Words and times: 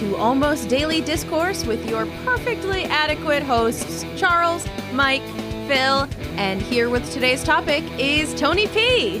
to 0.00 0.16
Almost 0.16 0.70
Daily 0.70 1.02
Discourse 1.02 1.66
with 1.66 1.86
your 1.86 2.06
perfectly 2.24 2.84
adequate 2.84 3.42
hosts, 3.42 4.02
Charles, 4.16 4.66
Mike, 4.94 5.20
Phil, 5.68 6.08
and 6.38 6.62
here 6.62 6.88
with 6.88 7.12
today's 7.12 7.44
topic 7.44 7.84
is 7.98 8.34
Tony 8.34 8.66
P. 8.68 9.18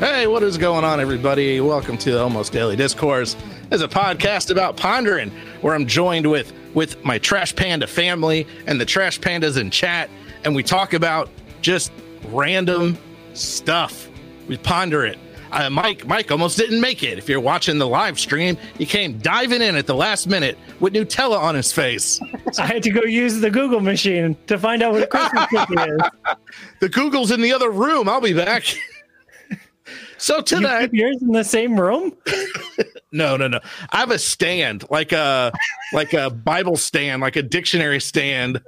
Hey, 0.00 0.26
what 0.26 0.42
is 0.42 0.58
going 0.58 0.84
on, 0.84 0.98
everybody? 0.98 1.60
Welcome 1.60 1.96
to 1.98 2.20
Almost 2.20 2.52
Daily 2.52 2.74
Discourse. 2.74 3.36
It's 3.70 3.80
a 3.80 3.86
podcast 3.86 4.50
about 4.50 4.76
pondering, 4.76 5.30
where 5.60 5.76
I'm 5.76 5.86
joined 5.86 6.28
with 6.28 6.52
with 6.74 7.04
my 7.04 7.18
Trash 7.18 7.54
Panda 7.54 7.86
family 7.86 8.48
and 8.66 8.80
the 8.80 8.84
Trash 8.84 9.20
Pandas 9.20 9.56
in 9.56 9.70
chat, 9.70 10.10
and 10.42 10.56
we 10.56 10.64
talk 10.64 10.92
about 10.92 11.30
just 11.60 11.92
random 12.30 12.98
stuff. 13.32 14.08
We 14.48 14.56
ponder 14.56 15.06
it. 15.06 15.20
Uh, 15.50 15.70
Mike, 15.70 16.06
Mike 16.06 16.30
almost 16.30 16.56
didn't 16.58 16.80
make 16.80 17.02
it. 17.02 17.18
If 17.18 17.28
you're 17.28 17.40
watching 17.40 17.78
the 17.78 17.86
live 17.86 18.18
stream, 18.18 18.56
he 18.76 18.84
came 18.86 19.18
diving 19.18 19.62
in 19.62 19.76
at 19.76 19.86
the 19.86 19.94
last 19.94 20.26
minute 20.26 20.58
with 20.80 20.92
Nutella 20.92 21.38
on 21.38 21.54
his 21.54 21.72
face. 21.72 22.20
I 22.58 22.66
had 22.66 22.82
to 22.82 22.90
go 22.90 23.02
use 23.02 23.40
the 23.40 23.50
Google 23.50 23.80
machine 23.80 24.36
to 24.46 24.58
find 24.58 24.82
out 24.82 24.92
what 24.92 25.02
a 25.02 25.06
Christmas 25.06 25.46
cookie 25.48 25.74
is. 25.80 26.00
The 26.80 26.88
Google's 26.88 27.30
in 27.30 27.40
the 27.40 27.52
other 27.52 27.70
room. 27.70 28.08
I'll 28.08 28.20
be 28.20 28.32
back. 28.32 28.64
so 30.18 30.40
to 30.42 30.60
You 30.60 30.68
keep 30.80 30.94
yours 30.94 31.16
in 31.22 31.32
the 31.32 31.42
same 31.44 31.78
room? 31.78 32.12
No, 33.10 33.36
no, 33.36 33.48
no. 33.48 33.58
I 33.90 33.98
have 33.98 34.10
a 34.10 34.18
stand, 34.18 34.84
like 34.90 35.12
a 35.12 35.52
like 35.92 36.12
a 36.12 36.30
Bible 36.30 36.76
stand, 36.76 37.20
like 37.22 37.36
a 37.36 37.42
dictionary 37.42 38.00
stand, 38.00 38.60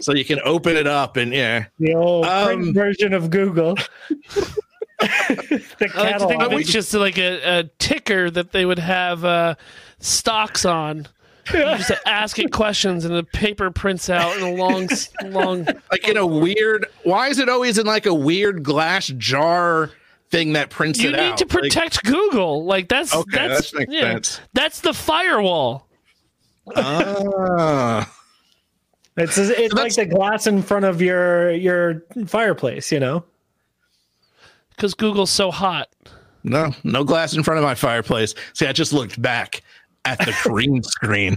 so 0.00 0.14
you 0.14 0.24
can 0.24 0.40
open 0.44 0.76
it 0.76 0.86
up 0.86 1.16
and 1.16 1.32
yeah. 1.34 1.66
The 1.78 1.94
old 1.94 2.24
Um, 2.24 2.46
print 2.46 2.74
version 2.74 3.12
of 3.12 3.30
Google. 3.30 3.76
the 5.78 5.90
I 5.94 6.02
like 6.02 6.18
to 6.18 6.26
think 6.26 6.40
catalog. 6.40 6.52
of 6.52 6.52
it 6.60 6.66
just 6.66 6.92
like 6.94 7.18
a, 7.18 7.58
a 7.60 7.64
ticker 7.78 8.30
that 8.30 8.52
they 8.52 8.64
would 8.64 8.78
have 8.78 9.24
uh, 9.24 9.54
stocks 9.98 10.64
on. 10.64 11.06
You 11.52 11.60
just 11.60 11.90
ask 12.06 12.38
it 12.38 12.52
questions 12.52 13.04
and 13.04 13.14
the 13.14 13.22
paper 13.22 13.70
prints 13.70 14.08
out 14.08 14.34
in 14.38 14.42
a 14.42 14.52
long, 14.54 14.88
long. 15.26 15.66
Like 15.90 16.08
in 16.08 16.16
a 16.16 16.26
weird. 16.26 16.86
Why 17.02 17.28
is 17.28 17.38
it 17.38 17.48
always 17.50 17.76
in 17.78 17.86
like 17.86 18.06
a 18.06 18.14
weird 18.14 18.62
glass 18.62 19.08
jar 19.18 19.90
thing 20.30 20.54
that 20.54 20.70
prints 20.70 20.98
out? 21.00 21.04
You 21.04 21.08
it 21.10 21.16
need 21.16 21.32
out? 21.32 21.38
to 21.38 21.44
Like, 21.44 21.50
protect 21.50 22.02
Google. 22.04 22.64
Like 22.64 22.88
that's 22.88 23.14
Okay, 23.14 23.46
that's 23.48 23.70
that 23.72 23.78
makes 23.80 23.92
yeah, 23.92 24.00
sense. 24.12 24.40
That's 24.54 24.80
the 24.80 24.94
firewall. 24.94 25.86
ah. 26.76 28.10
It's 29.16 29.38
it's 29.38 29.74
like 29.74 29.94
the 29.94 30.06
glass 30.06 30.46
in 30.46 30.62
front 30.62 30.84
of 30.86 31.00
your 31.00 31.52
your 31.52 32.02
fireplace, 32.26 32.90
you 32.90 32.98
know. 33.00 33.24
Because 34.76 34.94
Google's 34.94 35.30
so 35.30 35.50
hot. 35.50 35.88
no, 36.42 36.74
no 36.84 37.04
glass 37.04 37.34
in 37.34 37.42
front 37.42 37.58
of 37.58 37.64
my 37.64 37.74
fireplace. 37.74 38.34
See, 38.52 38.66
I 38.66 38.72
just 38.72 38.92
looked 38.92 39.20
back 39.20 39.62
at 40.04 40.18
the 40.18 40.34
green 40.42 40.82
screen. 40.82 41.36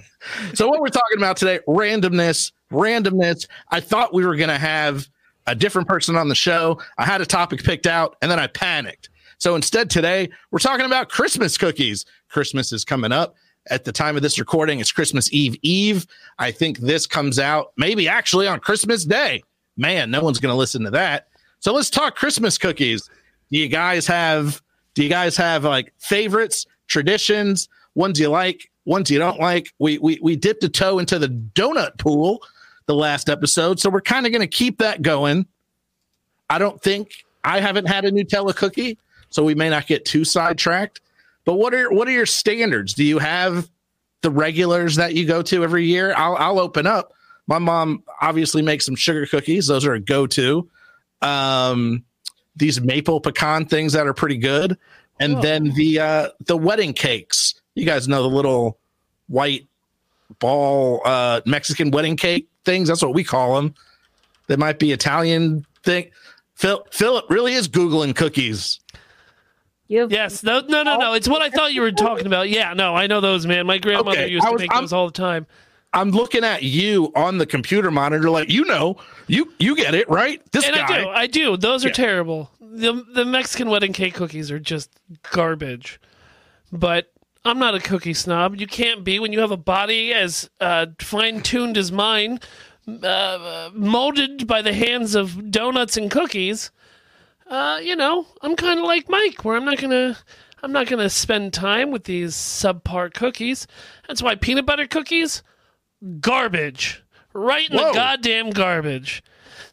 So 0.54 0.68
what 0.68 0.82
we're 0.82 0.88
talking 0.88 1.18
about 1.18 1.38
today, 1.38 1.60
randomness, 1.68 2.52
randomness. 2.72 3.48
I 3.72 3.80
thought 3.80 4.14
we 4.14 4.26
were 4.26 4.36
going 4.36 4.50
to 4.50 4.58
have 4.58 5.08
a 5.46 5.56
different 5.56 5.88
person 5.88 6.16
on 6.16 6.28
the 6.28 6.36
show. 6.36 6.80
I 6.98 7.06
had 7.06 7.22
a 7.22 7.26
topic 7.26 7.64
picked 7.64 7.88
out 7.88 8.18
and 8.22 8.30
then 8.30 8.40
I 8.40 8.48
panicked. 8.48 9.10
So 9.38 9.56
instead 9.56 9.90
today, 9.90 10.30
we're 10.52 10.60
talking 10.60 10.86
about 10.86 11.10
Christmas 11.10 11.58
cookies. 11.58 12.06
Christmas 12.30 12.72
is 12.74 12.84
coming 12.84 13.12
up. 13.12 13.36
At 13.70 13.84
the 13.84 13.92
time 13.92 14.16
of 14.16 14.22
this 14.22 14.40
recording, 14.40 14.80
it's 14.80 14.92
Christmas 14.92 15.32
Eve 15.34 15.56
Eve. 15.62 16.08
I 16.40 16.52
think 16.52 16.80
this 16.80 17.06
comes 17.06 17.38
out 17.38 17.74
maybe 17.78 18.08
actually 18.08 18.48
on 18.48 18.60
Christmas 18.62 19.04
Day. 19.06 19.44
Man, 19.76 20.10
no 20.10 20.24
one's 20.24 20.40
going 20.40 20.54
to 20.54 20.58
listen 20.58 20.84
to 20.84 20.92
that. 20.92 21.28
So 21.60 21.74
let's 21.74 21.90
talk 21.90 22.16
Christmas 22.16 22.58
cookies. 22.58 23.10
Do 23.52 23.58
you 23.58 23.68
guys 23.68 24.08
have 24.08 24.62
do 24.94 25.04
you 25.04 25.10
guys 25.10 25.38
have 25.38 25.64
like 25.64 25.94
favorites, 26.00 26.66
traditions, 26.88 27.70
ones 27.94 28.20
you 28.20 28.30
like, 28.30 28.72
ones 28.86 29.12
you 29.12 29.20
don't 29.20 29.40
like? 29.40 29.74
We 29.80 30.00
we 30.00 30.20
we 30.22 30.36
dipped 30.36 30.64
a 30.64 30.70
toe 30.70 31.00
into 31.00 31.20
the 31.20 31.28
donut 31.28 31.98
pool 31.98 32.42
the 32.88 32.96
last 32.96 33.30
episode, 33.30 33.80
so 33.80 33.90
we're 33.90 34.02
kind 34.02 34.26
of 34.26 34.32
going 34.32 34.42
to 34.42 34.48
keep 34.48 34.80
that 34.80 35.02
going. 35.02 35.46
I 36.50 36.58
don't 36.58 36.82
think 36.82 37.26
I 37.44 37.60
haven't 37.60 37.86
had 37.86 38.06
a 38.06 38.12
Nutella 38.12 38.56
cookie, 38.56 38.98
so 39.30 39.44
we 39.44 39.56
may 39.56 39.70
not 39.70 39.88
get 39.88 40.06
too 40.06 40.24
sidetracked. 40.24 41.02
But 41.46 41.56
what 41.56 41.74
are 41.74 41.92
what 41.92 42.08
are 42.08 42.12
your 42.12 42.26
standards? 42.26 42.94
Do 42.94 43.04
you 43.04 43.20
have 43.20 43.70
the 44.22 44.32
regulars 44.32 44.96
that 44.96 45.14
you 45.14 45.26
go 45.26 45.42
to 45.44 45.64
every 45.64 45.86
year? 45.86 46.14
I'll 46.18 46.36
I'll 46.38 46.60
open 46.60 46.88
up. 46.88 47.14
My 47.46 47.60
mom 47.60 48.04
obviously 48.20 48.62
makes 48.62 48.86
some 48.86 48.96
sugar 48.96 49.26
cookies; 49.26 49.68
those 49.68 49.86
are 49.86 49.94
a 49.94 50.00
go 50.00 50.28
to. 50.28 50.70
Um, 51.22 52.04
these 52.58 52.82
maple 52.82 53.22
pecan 53.22 53.66
things 53.66 53.94
that 53.94 54.06
are 54.08 54.14
pretty 54.14 54.38
good, 54.38 54.78
and 55.20 55.36
Whoa. 55.36 55.42
then 55.42 55.64
the 55.76 56.00
uh, 56.00 56.30
the 56.46 56.58
wedding 56.58 56.94
cakes. 56.94 57.56
You 57.76 57.86
guys 57.86 58.08
know 58.08 58.24
the 58.24 58.30
little 58.30 58.78
white 59.28 59.68
ball 60.40 61.02
uh, 61.06 61.42
Mexican 61.46 61.92
wedding 61.92 62.18
cake 62.18 62.48
things. 62.66 62.88
That's 62.88 63.02
what 63.02 63.14
we 63.14 63.24
call 63.24 63.56
them. 63.56 63.74
They 64.48 64.56
might 64.56 64.80
be 64.80 64.92
Italian 64.92 65.66
thing. 65.84 66.12
Phil, 66.56 66.86
Philip 66.92 67.26
really 67.30 67.54
is 67.54 67.68
googling 67.68 68.16
cookies. 68.16 68.80
You 69.88 70.08
Yes. 70.10 70.44
No. 70.44 70.62
No. 70.62 70.84
No. 70.84 70.98
No. 70.98 71.14
It's 71.14 71.28
what 71.28 71.42
I 71.42 71.50
thought 71.50 71.74
you 71.74 71.82
were 71.82 71.92
talking 71.92 72.26
about. 72.26 72.50
Yeah. 72.50 72.74
No. 72.74 72.96
I 72.96 73.08
know 73.08 73.22
those, 73.22 73.46
man. 73.46 73.66
My 73.68 73.78
grandmother 73.78 74.18
Okay, 74.20 74.30
used 74.32 74.46
to 74.46 74.52
was- 74.52 74.62
make 74.62 74.74
I'm- 74.74 74.84
those 74.84 74.94
all 74.94 75.06
the 75.08 75.14
time. 75.14 75.46
I'm 76.00 76.12
looking 76.12 76.44
at 76.44 76.64
you 76.64 77.12
on 77.16 77.38
the 77.38 77.46
computer 77.46 77.92
monitor, 77.92 78.30
like 78.30 78.50
you 78.50 78.66
know, 78.66 78.98
you 79.28 79.52
you 79.60 79.76
get 79.76 79.96
it 79.96 80.10
right. 80.10 80.42
This 80.52 80.66
And 80.66 80.76
guy, 80.76 80.86
I 80.86 81.02
do. 81.02 81.10
I 81.10 81.28
do. 81.28 81.58
Those 81.58 81.86
are 81.86 81.90
Yeah. 81.90 81.94
terrible. 81.94 82.52
The 82.62 83.04
the 83.14 83.26
Mexican 83.26 83.70
wedding 83.70 83.94
cake 83.94 84.14
cookies 84.14 84.52
are 84.52 84.60
just 84.60 84.90
garbage. 85.32 86.00
But 86.72 87.12
I'm 87.46 87.60
not 87.60 87.76
a 87.76 87.80
cookie 87.80 88.14
snob. 88.14 88.60
You 88.60 88.68
can't 88.68 89.04
be 89.04 89.20
when 89.20 89.32
you 89.34 89.40
have 89.40 89.52
a 89.52 89.58
body 89.58 90.14
as 90.14 90.50
uh, 90.60 90.88
fine 91.00 91.42
tuned 91.42 91.78
as 91.78 91.92
mine, 91.92 92.40
uh, 93.04 93.70
molded 93.74 94.48
by 94.48 94.62
the 94.62 94.74
hands 94.74 95.16
of 95.16 95.50
donuts 95.50 95.96
and 95.98 96.12
cookies. 96.12 96.72
Uh, 97.50 97.80
you 97.82 97.96
know, 97.96 98.28
I'm 98.42 98.56
kind 98.58 98.80
of 98.80 98.86
like 98.86 99.08
Mike, 99.10 99.46
where 99.46 99.56
I'm 99.56 99.66
not 99.66 99.78
gonna. 99.80 100.18
I'm 100.64 100.72
not 100.72 100.88
gonna 100.88 101.10
spend 101.10 101.54
time 101.54 101.92
with 101.92 102.06
these 102.06 102.34
subpar 102.34 103.14
cookies. 103.14 103.68
That's 104.08 104.24
why 104.24 104.34
peanut 104.36 104.66
butter 104.66 104.88
cookies, 104.88 105.44
garbage. 106.20 107.04
Right 107.34 107.70
in 107.70 107.78
Whoa. 107.78 107.90
the 107.90 107.94
goddamn 107.94 108.50
garbage 108.50 109.24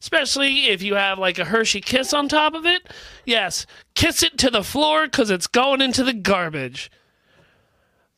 especially 0.01 0.67
if 0.67 0.83
you 0.83 0.97
have 0.97 1.19
like 1.19 1.39
a 1.39 1.47
Hershey 1.47 1.81
kiss 1.81 2.12
on 2.12 2.29
top 2.29 2.53
of 2.53 2.67
it. 2.67 2.91
Yes, 3.25 3.65
kiss 3.95 4.23
it 4.23 4.37
to 4.37 4.51
the 4.51 4.63
floor 4.63 5.07
because 5.07 5.31
it's 5.31 5.47
going 5.47 5.81
into 5.81 6.05
the 6.05 6.13
garbage. 6.13 6.91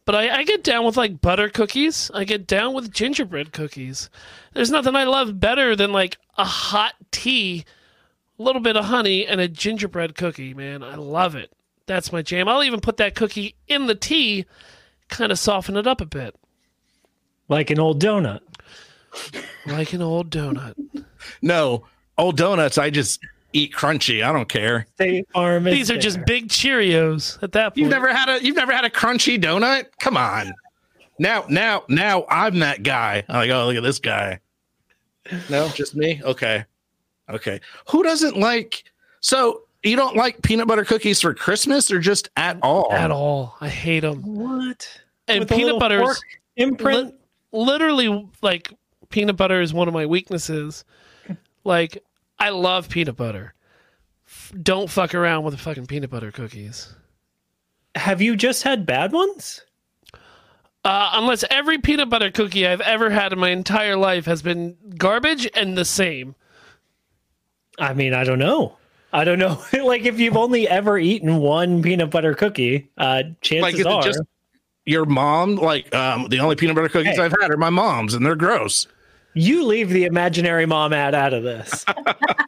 But 0.04 0.16
I, 0.16 0.38
I 0.38 0.44
get 0.44 0.64
down 0.64 0.84
with 0.84 0.96
like 0.96 1.20
butter 1.20 1.48
cookies. 1.48 2.10
I 2.12 2.24
get 2.24 2.46
down 2.46 2.74
with 2.74 2.92
gingerbread 2.92 3.52
cookies. 3.52 4.10
There's 4.52 4.70
nothing 4.70 4.96
I 4.96 5.04
love 5.04 5.38
better 5.38 5.76
than 5.76 5.92
like 5.92 6.18
a 6.36 6.44
hot 6.44 6.94
tea, 7.12 7.64
a 8.36 8.42
little 8.42 8.62
bit 8.62 8.76
of 8.76 8.86
honey, 8.86 9.24
and 9.24 9.40
a 9.40 9.46
gingerbread 9.46 10.16
cookie, 10.16 10.54
man. 10.54 10.82
I 10.82 10.96
love 10.96 11.36
it. 11.36 11.52
That's 11.86 12.12
my 12.12 12.22
jam. 12.22 12.48
I'll 12.48 12.64
even 12.64 12.80
put 12.80 12.96
that 12.96 13.14
cookie 13.14 13.54
in 13.68 13.86
the 13.86 13.94
tea, 13.94 14.46
kind 15.08 15.30
of 15.30 15.38
soften 15.38 15.76
it 15.76 15.86
up 15.86 16.00
a 16.00 16.06
bit, 16.06 16.34
Like 17.48 17.70
an 17.70 17.78
old 17.78 18.02
donut. 18.02 18.40
like 19.66 19.92
an 19.92 20.02
old 20.02 20.30
donut. 20.30 20.74
no 21.42 21.84
old 22.18 22.36
donuts. 22.36 22.78
I 22.78 22.90
just 22.90 23.20
eat 23.52 23.72
crunchy. 23.72 24.22
I 24.22 24.32
don't 24.32 24.48
care. 24.48 24.86
State 24.94 25.26
Farm 25.32 25.64
These 25.64 25.90
are 25.90 25.98
just 25.98 26.24
big 26.26 26.48
Cheerios 26.48 27.42
at 27.42 27.52
that 27.52 27.70
point. 27.70 27.78
You've 27.78 27.90
never 27.90 28.12
had 28.12 28.28
a 28.28 28.44
you've 28.44 28.56
never 28.56 28.72
had 28.72 28.84
a 28.84 28.90
crunchy 28.90 29.40
donut? 29.40 29.86
Come 29.98 30.16
on. 30.16 30.52
Now, 31.18 31.46
now, 31.48 31.84
now 31.88 32.26
I'm 32.28 32.58
that 32.58 32.82
guy. 32.82 33.24
I'm 33.28 33.36
like, 33.36 33.50
oh, 33.50 33.66
look 33.66 33.76
at 33.76 33.82
this 33.82 33.98
guy. 33.98 34.40
No, 35.48 35.68
just 35.68 35.96
me? 35.96 36.20
Okay. 36.22 36.64
Okay. 37.30 37.60
Who 37.88 38.02
doesn't 38.02 38.36
like 38.36 38.84
so 39.20 39.62
you 39.82 39.96
don't 39.96 40.16
like 40.16 40.42
peanut 40.42 40.68
butter 40.68 40.84
cookies 40.84 41.20
for 41.20 41.34
Christmas 41.34 41.90
or 41.90 41.98
just 41.98 42.28
at 42.36 42.58
all? 42.62 42.92
at 42.92 43.10
all. 43.10 43.56
I 43.60 43.68
hate 43.68 44.00
them. 44.00 44.22
what? 44.22 45.00
And 45.28 45.40
With 45.40 45.50
peanut 45.50 45.80
butter 45.80 46.00
is 46.00 46.06
fork 46.06 46.18
imprint. 46.56 47.14
Li- 47.56 47.64
literally 47.64 48.28
like 48.42 48.72
peanut 49.10 49.36
butter 49.36 49.60
is 49.60 49.72
one 49.74 49.88
of 49.88 49.94
my 49.94 50.06
weaknesses. 50.06 50.84
Like 51.64 52.02
I 52.38 52.50
love 52.50 52.88
peanut 52.88 53.16
butter. 53.16 53.54
F- 54.26 54.52
Don't 54.62 54.90
fuck 54.90 55.14
around 55.14 55.44
with 55.44 55.54
the 55.54 55.58
fucking 55.60 55.86
peanut 55.86 56.10
butter 56.10 56.30
cookies. 56.30 56.94
Have 57.94 58.20
you 58.20 58.36
just 58.36 58.62
had 58.62 58.84
bad 58.86 59.12
ones? 59.12 59.62
Uh, 60.84 61.10
unless 61.14 61.44
every 61.50 61.78
peanut 61.78 62.08
butter 62.08 62.30
cookie 62.30 62.66
I've 62.66 62.80
ever 62.80 63.10
had 63.10 63.32
in 63.32 63.38
my 63.40 63.48
entire 63.50 63.96
life 63.96 64.26
has 64.26 64.42
been 64.42 64.76
garbage 64.96 65.48
and 65.54 65.76
the 65.76 65.84
same. 65.84 66.36
I 67.78 67.92
mean, 67.94 68.14
I 68.14 68.22
don't 68.24 68.38
know. 68.38 68.76
I 69.12 69.24
don't 69.24 69.38
know. 69.38 69.60
like 69.84 70.02
if 70.04 70.20
you've 70.20 70.36
only 70.36 70.68
ever 70.68 70.96
eaten 70.98 71.38
one 71.38 71.82
peanut 71.82 72.10
butter 72.10 72.34
cookie, 72.34 72.88
uh, 72.98 73.22
chances 73.40 73.62
Like, 73.62 73.74
is 73.74 73.80
it 73.80 73.86
are 73.86 74.02
just- 74.02 74.20
Your 74.86 75.04
mom, 75.04 75.56
like 75.56 75.92
um, 75.94 76.28
the 76.28 76.38
only 76.38 76.56
peanut 76.56 76.76
butter 76.76 76.88
cookies 76.88 77.16
Hey. 77.16 77.22
I've 77.24 77.34
had 77.40 77.50
are 77.50 77.56
my 77.56 77.70
mom's, 77.70 78.14
and 78.14 78.24
they're 78.24 78.36
gross. 78.36 78.86
you 79.34 79.64
leave 79.64 79.90
the 79.90 80.04
imaginary 80.04 80.64
mom 80.64 80.92
ad 80.92 81.14
out 81.14 81.34
of 81.34 81.42
this. 81.42 81.84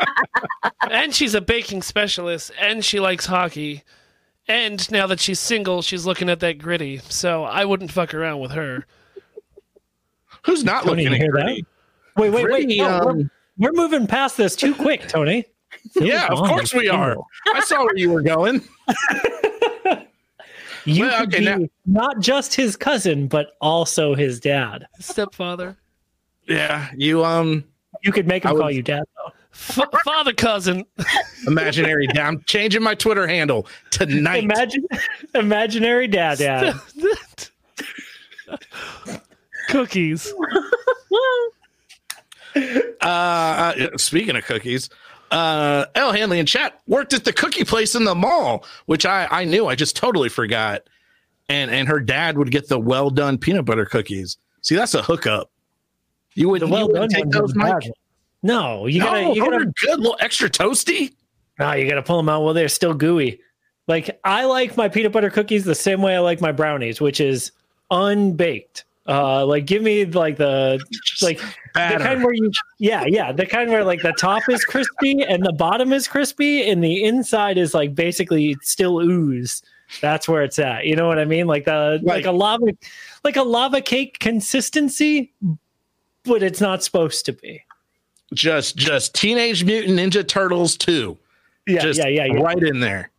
and 0.91 1.15
she's 1.15 1.35
a 1.35 1.41
baking 1.41 1.83
specialist 1.83 2.51
and 2.59 2.85
she 2.85 2.99
likes 3.01 3.27
hockey 3.27 3.83
And 4.47 4.91
now 4.91 5.07
that 5.09 5.21
she's 5.21 5.39
single, 5.41 5.83
she's 5.83 6.07
looking 6.07 6.31
at 6.31 6.41
that 6.41 6.59
gritty. 6.59 6.99
So 7.09 7.45
I 7.45 7.65
wouldn't 7.67 7.91
fuck 7.93 8.15
around 8.15 8.41
with 8.41 8.53
her. 8.53 8.87
Who's 10.47 10.65
not 10.65 10.85
Tony, 10.85 11.03
looking 11.03 11.15
at 11.15 11.21
hear 11.21 11.33
that? 11.33 11.43
Gritty? 11.43 11.67
Wait, 12.17 12.31
wait, 12.31 12.45
wait. 12.45 12.45
Gritty, 12.47 12.79
No, 12.79 13.01
we're, 13.05 13.11
um, 13.11 13.31
we're 13.59 13.73
moving 13.73 14.07
past 14.07 14.37
this 14.39 14.57
too 14.57 14.75
quick, 14.75 15.09
Tony. 15.09 15.45
yeah, 15.97 16.29
of 16.29 16.39
course 16.39 16.73
we 16.73 16.89
are. 16.89 17.17
I 17.53 17.61
saw 17.61 17.85
where 17.85 17.97
you 17.97 18.11
were 18.11 18.23
going. 18.23 18.63
You 20.89 21.05
Well, 21.05 21.21
could 21.21 21.29
okay, 21.35 21.39
be 21.41 21.45
now- 21.45 21.69
not 21.87 22.21
just 22.21 22.55
his 22.55 22.77
cousin, 22.77 23.27
but 23.29 23.57
also 23.61 24.15
his 24.15 24.41
dad. 24.41 24.87
Stepfather. 24.99 25.77
Yeah, 26.49 26.89
you 26.97 27.25
um 27.25 27.65
You 28.03 28.13
could 28.13 28.27
make 28.27 28.45
him 28.45 28.51
I 28.51 28.53
would- 28.53 28.61
call 28.61 28.71
you 28.71 28.83
dad, 28.83 29.05
though. 29.17 29.33
F- 29.53 29.81
father 30.05 30.33
cousin. 30.33 30.85
imaginary 31.47 32.07
down 32.15 32.43
changing 32.47 32.83
my 32.83 32.95
Twitter 32.95 33.27
handle 33.27 33.67
tonight. 33.91 34.45
Imagine, 34.45 34.87
imaginary 35.35 36.07
dad, 36.07 36.39
dad. 36.39 36.75
Cookies. 39.69 40.33
Uh, 42.57 43.05
uh, 43.05 43.75
speaking 43.99 44.37
of 44.37 44.45
cookies, 44.45 44.89
uh, 45.31 45.87
L. 45.95 46.13
Hanley 46.13 46.39
in 46.39 46.47
chat 46.47 46.81
worked 46.87 47.13
at 47.15 47.25
the 47.25 47.33
cookie 47.33 47.65
place 47.65 47.95
in 47.95 48.05
the 48.05 48.15
mall, 48.15 48.65
which 48.87 49.07
I, 49.07 49.27
I 49.31 49.45
knew. 49.45 49.67
I 49.67 49.75
just 49.75 49.97
totally 49.97 50.29
forgot. 50.29 50.83
And 51.49 51.71
and 51.71 51.89
her 51.89 52.01
dad 52.01 52.37
would 52.37 52.51
get 52.51 52.69
the 52.69 52.79
well 52.79 53.11
done 53.11 53.39
peanut 53.39 53.65
butter 53.65 53.87
cookies. 53.87 54.37
See, 54.63 54.75
that's 54.75 54.95
a 54.95 55.03
hookup. 55.03 55.51
You 56.35 56.49
would 56.51 56.63
The 56.63 56.67
well 56.67 56.87
you 56.89 56.93
done 56.95 57.03
wouldn't 57.03 57.13
take 57.13 57.31
those, 57.31 57.55
Mike? 57.55 57.81
bad. 57.81 57.93
No, 58.43 58.87
you 58.87 59.01
gotta, 59.03 59.23
no, 59.23 59.35
you 59.35 59.51
gotta, 59.51 59.73
good, 59.85 59.99
little 59.99 60.17
extra 60.21 60.49
toasty. 60.49 61.15
no, 61.59 61.73
you 61.73 61.89
gotta 61.89 62.03
pull 62.03 62.19
them 62.19 62.29
out 62.29 62.43
while 62.43 62.55
they're 62.55 62.69
still 62.69 62.95
gooey. 62.95 63.41
Like 63.89 64.21
I 64.25 64.45
like 64.45 64.77
my 64.77 64.89
peanut 64.89 65.13
butter 65.13 65.31
cookies 65.31 65.65
the 65.65 65.75
same 65.75 66.03
way 66.03 66.15
I 66.15 66.21
like 66.21 66.41
my 66.41 66.53
brownies, 66.53 67.01
which 67.01 67.21
is 67.21 67.51
unbaked. 67.91 68.85
Uh, 69.09 69.47
like 69.47 69.65
give 69.65 69.81
me 69.83 70.05
like 70.05 70.37
the 70.37 70.79
like 71.23 71.39
the 71.75 71.97
kind 71.99 72.23
where 72.23 72.35
you 72.35 72.51
yeah 72.79 73.05
yeah 73.07 73.33
the 73.33 73.47
kind 73.47 73.71
where 73.71 73.83
like 73.83 74.03
the 74.03 74.13
top 74.13 74.43
is 74.51 74.63
crispy 74.67 75.23
and 75.23 75.43
the 75.47 75.53
bottom 75.55 75.95
is 75.95 76.07
crispy 76.07 76.69
and 76.69 76.85
the 76.85 77.03
inside 77.05 77.57
is 77.57 77.73
like 77.73 77.95
basically 77.95 78.55
still 78.61 78.99
ooze. 79.01 79.63
That's 80.03 80.29
where 80.29 80.43
it's 80.43 80.59
at. 80.59 80.85
You 80.85 80.95
know 80.95 81.09
what 81.09 81.19
i 81.19 81.25
mean? 81.25 81.47
Like 81.47 81.65
the 81.65 81.99
like, 82.03 82.17
Like- 82.17 82.27
a 82.27 82.33
lava 82.33 82.67
like 83.25 83.37
a 83.37 83.43
lava 83.43 83.81
cake 83.81 84.19
consistency 84.19 85.33
but 86.25 86.43
it's 86.43 86.61
not 86.61 86.83
supposed 86.85 87.25
to 87.25 87.33
be. 87.33 87.63
Just 88.35 88.77
just 88.77 89.15
Teenage 89.15 89.65
Mutant 89.65 89.99
Ninja 89.99 90.27
Turtles 90.29 90.77
2. 90.77 91.17
yeah 91.67 91.79
just 91.81 91.99
yeah 91.99 92.09
yeah, 92.09 92.27
yeah. 92.27 92.43
right 92.43 92.63
in 92.63 92.81
there. 92.81 93.11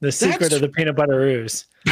the 0.00 0.10
secret 0.10 0.38
That's- 0.40 0.52
of 0.54 0.62
the 0.62 0.68
peanut 0.70 0.96
butter 0.96 1.20
ooze 1.20 1.66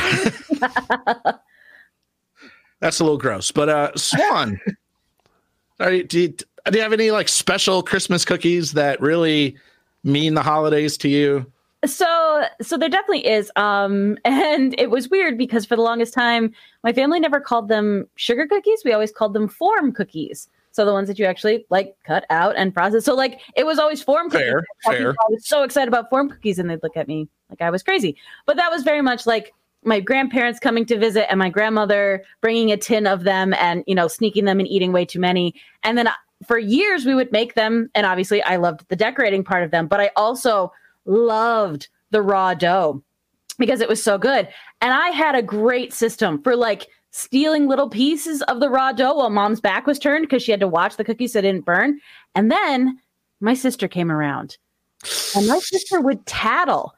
That's 2.81 3.01
a 3.01 3.05
little 3.05 3.19
gross. 3.19 3.51
But 3.51 3.69
uh 3.69 3.97
Swan, 3.97 4.61
are 5.81 5.93
you, 5.93 6.05
do, 6.05 6.21
you, 6.21 6.29
do 6.29 6.47
you 6.73 6.83
have 6.83 6.93
any 6.93 7.11
like 7.11 7.29
special 7.29 7.83
Christmas 7.83 8.25
cookies 8.25 8.73
that 8.73 9.01
really 9.01 9.57
mean 10.03 10.35
the 10.35 10.43
holidays 10.43 10.97
to 10.99 11.09
you? 11.09 11.51
so 11.87 12.45
so 12.61 12.77
there 12.77 12.89
definitely 12.89 13.27
is 13.27 13.51
um 13.57 14.19
and 14.25 14.79
it 14.79 14.91
was 14.91 15.09
weird 15.09 15.39
because 15.39 15.65
for 15.65 15.77
the 15.77 15.83
longest 15.83 16.13
time 16.13 16.53
my 16.85 16.93
family 16.93 17.19
never 17.19 17.41
called 17.41 17.69
them 17.69 18.07
sugar 18.17 18.47
cookies. 18.47 18.83
We 18.85 18.93
always 18.93 19.13
called 19.13 19.35
them 19.35 19.49
form 19.49 19.93
cookies. 19.93 20.49
So 20.73 20.85
the 20.85 20.93
ones 20.93 21.09
that 21.09 21.19
you 21.19 21.25
actually 21.25 21.67
like 21.69 21.97
cut 22.05 22.25
out 22.31 22.55
and 22.57 22.73
process. 22.73 23.05
So 23.05 23.15
like 23.15 23.41
it 23.57 23.67
was 23.67 23.79
always 23.79 24.03
form 24.03 24.31
cookies. 24.31 24.53
Fair, 24.85 25.11
I 25.11 25.25
was 25.29 25.47
so 25.47 25.63
excited 25.63 25.89
about 25.89 26.09
form 26.11 26.29
cookies 26.31 26.59
and 26.59 26.71
they'd 26.71 26.83
look 26.83 26.97
at 26.97 27.09
me 27.09 27.29
like 27.51 27.61
i 27.61 27.71
was 27.71 27.83
crazy. 27.83 28.17
But 28.47 28.57
that 28.57 28.71
was 28.71 28.83
very 28.83 29.03
much 29.03 29.27
like 29.27 29.53
my 29.85 30.01
grandparents 30.01 30.61
coming 30.61 30.85
to 30.87 30.99
visit 30.99 31.31
and 31.31 31.39
my 31.39 31.49
grandmother 31.49 32.23
bringing 32.41 32.71
a 32.71 32.77
tin 32.77 33.07
of 33.07 33.25
them 33.25 33.55
and 33.55 33.85
you 33.87 33.95
know 33.95 34.09
sneaking 34.09 34.45
them 34.45 34.59
and 34.61 34.69
eating 34.69 34.93
way 34.93 35.05
too 35.05 35.21
many 35.21 35.55
and 35.83 35.97
then 35.97 36.07
uh, 36.07 36.13
for 36.47 36.59
years 36.59 37.07
we 37.07 37.15
would 37.15 37.33
make 37.33 37.55
them 37.55 37.91
and 37.95 38.05
obviously 38.05 38.43
i 38.43 38.57
loved 38.57 38.85
the 38.89 38.97
decorating 38.97 39.43
part 39.43 39.63
of 39.63 39.71
them 39.71 39.87
but 39.87 40.01
i 40.01 40.11
also 40.17 40.73
loved 41.07 41.89
the 42.11 42.23
raw 42.23 42.55
dough 42.55 43.03
because 43.61 43.81
it 43.81 43.89
was 43.89 44.03
so 44.03 44.19
good. 44.19 44.49
And 44.81 44.93
I 44.93 45.11
had 45.11 45.37
a 45.37 45.43
great 45.43 45.93
system 45.93 46.43
for 46.43 46.57
like 46.57 46.89
stealing 47.13 47.69
little 47.69 47.89
pieces 47.89 48.43
of 48.43 48.59
the 48.59 48.71
raw 48.71 48.93
dough 48.93 49.15
while 49.15 49.31
mom's 49.31 49.61
back 49.61 49.87
was 49.87 49.99
turned 49.99 50.23
because 50.23 50.43
she 50.43 50.51
had 50.51 50.61
to 50.61 50.69
watch 50.69 50.97
the 50.97 51.05
cookies 51.05 51.35
so 51.35 51.41
didn't 51.41 51.65
burn. 51.65 52.01
And 52.35 52.51
then 52.51 52.99
my 53.41 53.55
sister 53.55 53.87
came 53.87 54.11
around 54.11 54.57
and 55.37 55.47
my 55.47 55.59
sister 55.59 56.01
would 56.01 56.25
tattle 56.27 56.95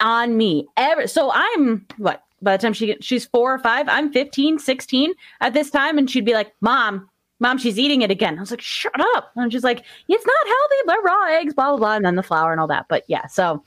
on 0.00 0.36
me 0.36 0.66
ever. 0.76 1.06
So 1.06 1.30
I'm 1.32 1.86
what? 1.98 2.22
By 2.42 2.56
the 2.56 2.62
time 2.62 2.72
she 2.72 2.96
she's 3.00 3.26
four 3.26 3.54
or 3.54 3.58
five, 3.58 3.88
I'm 3.88 4.12
15, 4.12 4.58
16 4.58 5.14
at 5.40 5.54
this 5.54 5.70
time. 5.70 5.98
And 5.98 6.10
she'd 6.10 6.24
be 6.24 6.34
like, 6.34 6.52
Mom, 6.60 7.08
Mom, 7.40 7.58
she's 7.58 7.78
eating 7.78 8.02
it 8.02 8.10
again. 8.10 8.36
I 8.36 8.40
was 8.40 8.50
like, 8.50 8.60
shut 8.60 8.98
up. 9.14 9.30
And 9.36 9.52
she's 9.52 9.64
like, 9.64 9.84
it's 10.08 10.26
not 10.26 10.46
healthy, 10.46 10.82
but 10.86 11.04
raw 11.04 11.24
eggs, 11.28 11.54
blah, 11.54 11.70
blah, 11.70 11.78
blah. 11.78 11.96
And 11.96 12.04
then 12.04 12.16
the 12.16 12.22
flour 12.22 12.52
and 12.52 12.60
all 12.60 12.66
that. 12.68 12.86
But 12.88 13.04
yeah, 13.08 13.26
so 13.26 13.62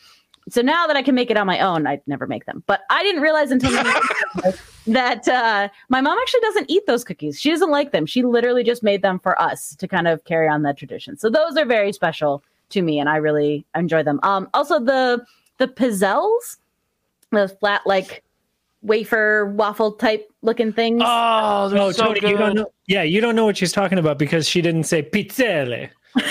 so 0.50 0.62
now 0.62 0.88
that 0.88 0.96
I 0.96 1.02
can 1.02 1.16
make 1.16 1.30
it 1.30 1.38
on 1.38 1.46
my 1.46 1.60
own, 1.60 1.86
I'd 1.86 2.02
never 2.08 2.26
make 2.26 2.46
them. 2.46 2.64
But 2.66 2.82
I 2.90 3.04
didn't 3.04 3.22
realize 3.22 3.52
until 3.52 3.72
that 4.88 5.28
uh, 5.28 5.70
my 5.90 6.02
mom 6.02 6.18
actually 6.20 6.42
doesn't 6.42 6.70
eat 6.70 6.86
those 6.88 7.04
cookies. 7.04 7.40
She 7.40 7.52
doesn't 7.52 7.70
like 7.70 7.92
them. 7.92 8.06
She 8.06 8.24
literally 8.24 8.64
just 8.64 8.82
made 8.82 9.02
them 9.02 9.20
for 9.20 9.40
us 9.40 9.76
to 9.76 9.88
kind 9.88 10.08
of 10.08 10.24
carry 10.26 10.48
on 10.48 10.64
that 10.64 10.78
tradition. 10.78 11.18
So 11.18 11.30
those 11.30 11.56
are 11.58 11.66
very 11.66 11.94
special 11.94 12.44
to 12.70 12.82
me, 12.82 13.00
and 13.00 13.10
I 13.10 13.18
really 13.18 13.66
enjoy 13.76 14.04
them. 14.04 14.20
Um, 14.24 14.50
also 14.54 14.80
the 14.80 15.24
the 15.58 15.68
pizzelles, 15.68 16.58
the 17.32 17.48
flat 17.60 17.82
like 17.86 18.24
wafer 18.82 19.46
waffle 19.56 19.92
type 19.94 20.30
looking 20.42 20.72
things. 20.74 21.02
Oh, 21.06 21.70
they're 21.70 21.82
oh 21.82 21.92
so 21.92 22.06
Tony, 22.08 22.20
good. 22.22 22.30
you 22.32 22.38
don't 22.38 22.56
know 22.56 22.72
yeah 22.88 23.04
you 23.04 23.20
don't 23.22 23.36
know 23.36 23.46
what 23.46 23.58
she's 23.58 23.72
talking 23.74 23.98
about 23.98 24.18
because 24.18 24.48
she 24.48 24.62
didn't 24.62 24.84
say 24.86 25.02
pizzelle 25.04 25.90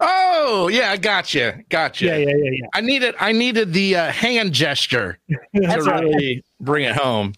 Oh, 0.00 0.68
yeah, 0.68 0.92
I 0.92 0.96
got 0.98 1.34
you. 1.34 1.52
Got 1.68 2.00
you. 2.00 2.08
yeah 2.10 2.16
yeah 2.18 2.28
yeah 2.36 2.50
yeah 2.52 2.66
I 2.74 2.80
needed 2.80 3.14
I 3.18 3.32
needed 3.32 3.72
the 3.72 3.96
uh, 3.96 4.12
hand 4.12 4.52
gesture 4.52 5.18
That's 5.52 5.84
to 5.84 5.90
right. 5.90 6.02
really 6.04 6.44
bring 6.60 6.84
it 6.84 6.94
home. 6.94 7.32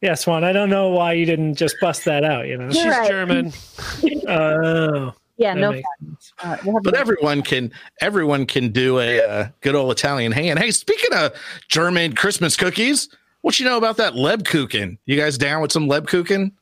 yeah 0.00 0.14
swan 0.14 0.42
i 0.42 0.52
don't 0.52 0.70
know 0.70 0.88
why 0.88 1.12
you 1.12 1.24
didn't 1.26 1.54
just 1.54 1.76
bust 1.80 2.04
that 2.06 2.24
out 2.24 2.46
you 2.48 2.56
know 2.56 2.70
She's 2.70 2.84
Right. 2.84 3.08
German. 3.08 3.52
oh 4.28 5.12
yeah, 5.38 5.54
that 5.54 5.60
no. 5.60 5.72
makes- 5.72 6.32
Uh, 6.42 6.56
we'll 6.64 6.80
But 6.82 6.94
everyone 6.94 7.42
can 7.42 7.72
everyone 8.00 8.44
can 8.46 8.70
do 8.70 8.98
a 8.98 9.20
uh, 9.20 9.48
good 9.62 9.74
old 9.74 9.90
Italian 9.92 10.32
hand. 10.32 10.58
Hey, 10.58 10.70
speaking 10.70 11.12
of 11.14 11.32
German 11.68 12.14
Christmas 12.14 12.56
cookies, 12.56 13.08
what 13.42 13.58
you 13.58 13.64
know 13.64 13.76
about 13.78 13.96
that 13.96 14.14
Lebkuchen? 14.14 14.98
You 15.06 15.16
guys 15.16 15.38
down 15.38 15.62
with 15.62 15.72
some 15.72 15.88
Lebkuchen? 15.88 16.52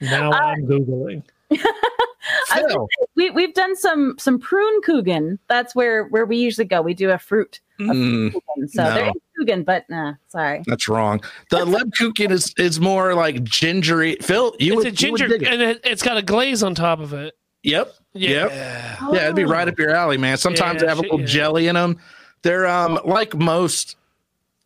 now 0.00 0.30
i'm 0.30 0.64
googling 0.64 1.24
I 1.50 2.60
Phil. 2.68 2.68
say, 2.68 3.06
we 3.16 3.30
we've 3.30 3.54
done 3.54 3.74
some 3.74 4.14
some 4.18 4.38
prune 4.38 4.82
kugen. 4.82 5.38
That's 5.48 5.74
where 5.74 6.04
where 6.08 6.26
we 6.26 6.36
usually 6.36 6.66
go. 6.66 6.82
We 6.82 6.92
do 6.94 7.10
a 7.10 7.18
fruit. 7.18 7.60
a 7.80 7.82
Mm, 7.84 8.32
kuchen. 8.32 8.68
So 8.70 8.84
no. 8.84 8.94
there 8.94 9.06
is 9.08 9.14
kugen, 9.40 9.64
but 9.64 9.88
nah, 9.88 10.14
sorry. 10.28 10.62
that's 10.66 10.88
wrong. 10.88 11.22
The 11.50 11.58
Lebkuchen 11.64 12.30
is 12.30 12.52
is 12.58 12.80
more 12.80 13.14
like 13.14 13.42
gingery. 13.44 14.16
Phil, 14.20 14.54
you 14.58 14.74
It's 14.74 14.84
would 14.84 15.02
a 15.02 15.06
you 15.06 15.12
would 15.12 15.18
ginger, 15.20 15.48
and 15.50 15.62
it, 15.62 15.80
it's 15.84 16.02
got 16.02 16.16
a 16.18 16.22
glaze 16.22 16.62
on 16.62 16.74
top 16.74 17.00
of 17.00 17.12
it. 17.14 17.34
Yep. 17.62 17.94
Yeah. 18.14 18.30
Yep. 18.30 18.50
Yeah, 19.12 19.22
it'd 19.24 19.36
be 19.36 19.44
right 19.44 19.68
up 19.68 19.78
your 19.78 19.90
alley, 19.90 20.16
man. 20.18 20.36
Sometimes 20.38 20.76
Yeah, 20.76 20.80
they 20.80 20.88
have 20.88 20.98
a 20.98 21.02
little 21.02 21.20
yeah. 21.20 21.26
jelly 21.26 21.68
in 21.68 21.74
them. 21.74 21.98
They're 22.42 22.66
um 22.66 22.98
like 23.04 23.34
most, 23.34 23.96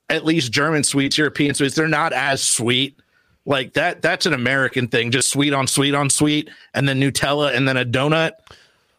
at 0.09 0.25
least 0.25 0.53
German 0.53 0.85
sweets, 0.85 1.19
European 1.19 1.55
sweets. 1.55 1.75
They're 1.75 1.89
not 1.89 2.13
as 2.13 2.43
sweet. 2.43 2.99
Like 3.45 3.73
that. 3.73 4.03
That's 4.03 4.25
an 4.27 4.35
American 4.35 4.87
thing. 4.89 5.11
Just 5.11 5.31
sweet 5.31 5.53
on 5.53 5.67
sweet 5.67 5.95
on 5.95 6.09
sweet, 6.11 6.49
and 6.75 6.89
then 6.89 7.01
Nutella, 7.01 7.55
and 7.55 7.67
then 7.67 7.77
a 7.77 7.85
donut. 7.85 8.33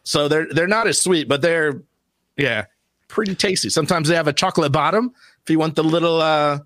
So 0.02 0.28
they're 0.28 0.46
they're 0.52 0.66
not 0.68 0.86
as 0.86 1.00
sweet, 1.00 1.28
but 1.28 1.40
they're 1.40 1.80
yeah 2.36 2.66
pretty 3.08 3.34
tasty. 3.34 3.70
Sometimes 3.70 4.08
they 4.08 4.14
have 4.14 4.28
a 4.28 4.32
chocolate 4.34 4.70
bottom. 4.72 5.14
If 5.42 5.50
you 5.50 5.58
want 5.58 5.76
the 5.76 5.84
little 5.84 6.20
uh 6.20 6.58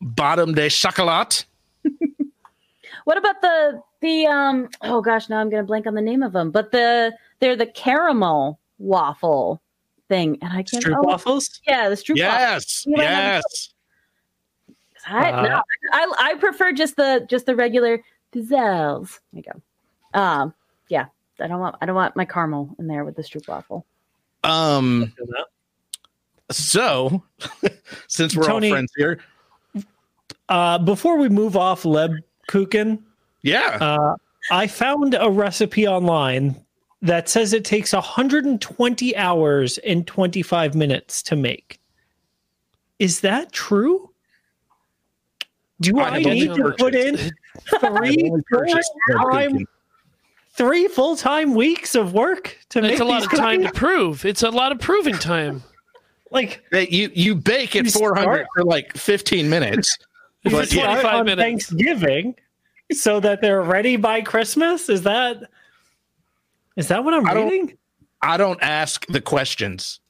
bottom 0.00 0.54
de 0.54 0.68
chocolat. 0.70 1.44
What 3.04 3.18
about 3.18 3.40
the 3.40 3.82
the 4.00 4.26
um? 4.26 4.68
Oh 4.82 5.00
gosh, 5.00 5.28
now 5.28 5.38
I'm 5.38 5.50
gonna 5.50 5.64
blank 5.64 5.86
on 5.86 5.94
the 5.94 6.02
name 6.02 6.22
of 6.22 6.32
them. 6.32 6.50
But 6.50 6.72
the 6.72 7.12
they're 7.40 7.56
the 7.56 7.66
caramel 7.66 8.58
waffle 8.78 9.60
thing, 10.08 10.38
and 10.42 10.52
I 10.52 10.62
can't. 10.62 10.84
Stroop 10.84 10.96
oh, 10.98 11.02
waffles 11.02 11.60
yeah, 11.66 11.88
the 11.88 11.94
stroop. 11.94 12.16
Yes. 12.16 12.84
You 12.86 12.94
Yes. 12.96 13.70
I, 15.06 15.32
Uh, 15.32 15.42
no, 15.42 15.62
I 15.92 16.12
I 16.18 16.34
prefer 16.34 16.72
just 16.72 16.96
the 16.96 17.26
just 17.30 17.46
the 17.46 17.56
regular 17.56 18.02
pizzelles. 18.32 19.18
There 19.32 19.42
you 19.42 19.42
go. 19.42 20.18
Um, 20.18 20.54
yeah, 20.88 21.06
I 21.40 21.46
don't 21.46 21.60
want 21.60 21.76
I 21.80 21.86
don't 21.86 21.96
want 21.96 22.16
my 22.16 22.24
caramel 22.24 22.74
in 22.78 22.86
there 22.86 23.04
with 23.04 23.16
the 23.16 23.22
stroop 23.22 23.48
waffle. 23.48 23.86
Um. 24.44 25.12
So, 26.50 27.22
since 28.08 28.34
we're 28.34 28.44
Tony- 28.44 28.68
all 28.68 28.74
friends 28.74 28.92
here, 28.96 29.20
uh 30.48 30.78
before 30.78 31.18
we 31.18 31.28
move 31.28 31.56
off 31.56 31.82
leb 31.82 32.18
lebkuchen 32.48 33.02
yeah. 33.42 33.78
Uh, 33.80 34.16
I 34.50 34.66
found 34.66 35.16
a 35.18 35.30
recipe 35.30 35.86
online 35.86 36.56
that 37.02 37.28
says 37.28 37.52
it 37.52 37.64
takes 37.64 37.92
120 37.92 39.16
hours 39.16 39.78
and 39.78 40.06
25 40.06 40.74
minutes 40.74 41.22
to 41.24 41.36
make. 41.36 41.80
is 42.98 43.20
that 43.20 43.52
true? 43.52 44.10
Do 45.80 46.00
I 46.00 46.16
I, 46.16 46.18
need 46.18 46.54
to 46.54 46.74
put 46.76 46.94
in 46.96 47.16
three 47.80 48.30
full-time, 48.50 49.64
three 50.50 50.88
full 50.88 51.14
time 51.14 51.54
weeks 51.54 51.94
of 51.94 52.14
work 52.14 52.58
to 52.70 52.82
make 52.82 52.90
it? 52.90 52.94
It's 52.94 53.00
a 53.00 53.04
lot 53.04 53.20
these 53.22 53.32
of 53.32 53.38
time 53.38 53.62
to 53.62 53.70
prove. 53.72 54.24
It's 54.24 54.42
a 54.42 54.50
lot 54.50 54.72
of 54.72 54.78
proving 54.80 55.14
time. 55.14 55.62
Like 56.30 56.62
That 56.72 56.92
you 56.92 57.10
you 57.14 57.34
bake 57.34 57.74
at 57.74 57.86
You 57.86 57.90
400 57.90 58.22
start- 58.22 58.46
for 58.54 58.62
like 58.64 58.94
15 58.94 59.48
minutes. 59.48 59.96
you 60.42 60.50
But 60.50 60.68
25 60.70 61.04
on 61.06 61.24
minutes. 61.24 61.42
Thanksgiving, 61.42 62.34
so 62.92 63.20
that 63.20 63.40
they're 63.40 63.62
ready 63.62 63.96
by 63.96 64.20
Christmas. 64.22 64.88
Is 64.88 65.02
that 65.02 65.42
is 66.76 66.88
that 66.88 67.04
what 67.04 67.14
I'm 67.14 67.26
I 67.26 67.34
don't- 67.34 67.48
reading? 67.48 67.78
I 68.20 68.36
don't 68.36 68.60
ask 68.62 69.06
the 69.06 69.20
questions. 69.20 70.00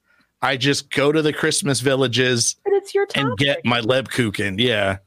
I 0.40 0.56
just 0.56 0.90
go 0.90 1.12
to 1.12 1.20
the 1.20 1.32
Christmas 1.32 1.80
villages 1.80 2.56
But 2.64 2.73
it's 2.75 2.94
your 2.94 3.06
and 3.14 3.37
get 3.37 3.64
my 3.66 3.80
Lebkuchen. 3.82 4.58
Yeah. 4.58 4.99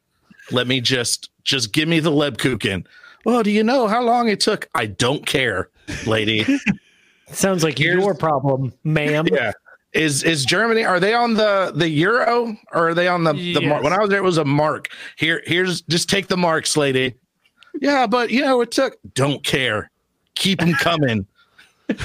Let 0.51 0.67
me 0.67 0.81
just 0.81 1.29
just 1.43 1.71
give 1.73 1.87
me 1.87 1.99
the 1.99 2.11
Lebkuchen. 2.11 2.85
Well, 3.25 3.41
do 3.43 3.49
you 3.51 3.63
know 3.63 3.87
how 3.87 4.01
long 4.03 4.29
it 4.29 4.39
took? 4.39 4.67
I 4.75 4.87
don't 4.87 5.25
care, 5.25 5.69
lady. 6.05 6.45
Sounds 7.31 7.63
like 7.63 7.77
Here's- 7.77 8.03
your 8.03 8.13
problem, 8.13 8.73
ma'am. 8.83 9.25
yeah. 9.31 9.53
Is 9.93 10.23
is 10.23 10.45
Germany? 10.45 10.83
Are 10.85 10.99
they 11.01 11.13
on 11.13 11.33
the 11.33 11.71
the 11.75 11.89
euro 11.89 12.55
or 12.73 12.89
are 12.89 12.93
they 12.93 13.07
on 13.09 13.23
the 13.25 13.33
the 13.33 13.59
mark? 13.61 13.83
When 13.83 13.91
I 13.93 13.99
was 13.99 14.09
there, 14.09 14.19
it 14.19 14.23
was 14.23 14.37
a 14.37 14.45
mark. 14.45 14.87
Here, 15.17 15.41
here's 15.45 15.81
just 15.81 16.09
take 16.09 16.27
the 16.27 16.37
marks, 16.37 16.77
lady. 16.77 17.15
Yeah, 17.79 18.07
but 18.07 18.29
you 18.31 18.41
know 18.41 18.61
it 18.61 18.71
took. 18.71 18.97
Don't 19.13 19.43
care. 19.43 19.89
Keep 20.35 20.59
them 20.59 20.73
coming. 20.73 21.25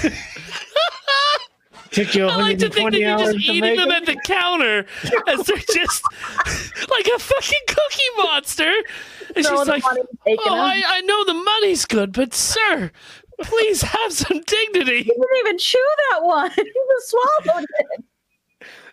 Took 1.96 2.14
you 2.14 2.26
I 2.26 2.36
like 2.36 2.58
to 2.58 2.68
think 2.68 2.92
120 2.92 2.92
that 2.92 3.00
you're 3.00 3.10
hours 3.10 3.34
just 3.34 3.46
to 3.46 3.52
eating 3.52 3.76
them 3.76 3.90
at 3.90 4.04
the 4.04 4.16
counter 4.16 4.84
as 5.28 5.46
they're 5.46 5.56
just 5.56 6.02
like 6.90 7.06
a 7.06 7.18
fucking 7.18 7.60
cookie 7.68 8.10
monster. 8.18 8.70
And 9.34 9.46
Throw 9.46 9.58
she's 9.58 9.68
like, 9.68 9.82
"Oh. 9.86 10.54
I, 10.54 10.82
I 10.86 11.00
know 11.02 11.24
the 11.24 11.34
money's 11.34 11.86
good, 11.86 12.12
but 12.12 12.34
sir, 12.34 12.90
please 13.42 13.82
have 13.82 14.12
some 14.12 14.40
dignity." 14.42 15.04
He 15.04 15.10
didn't 15.10 15.36
even 15.38 15.58
chew 15.58 15.86
that 16.10 16.22
one. 16.22 16.50
He 16.56 16.64
just 16.64 17.08
swallowed 17.08 17.64
it. 17.64 18.04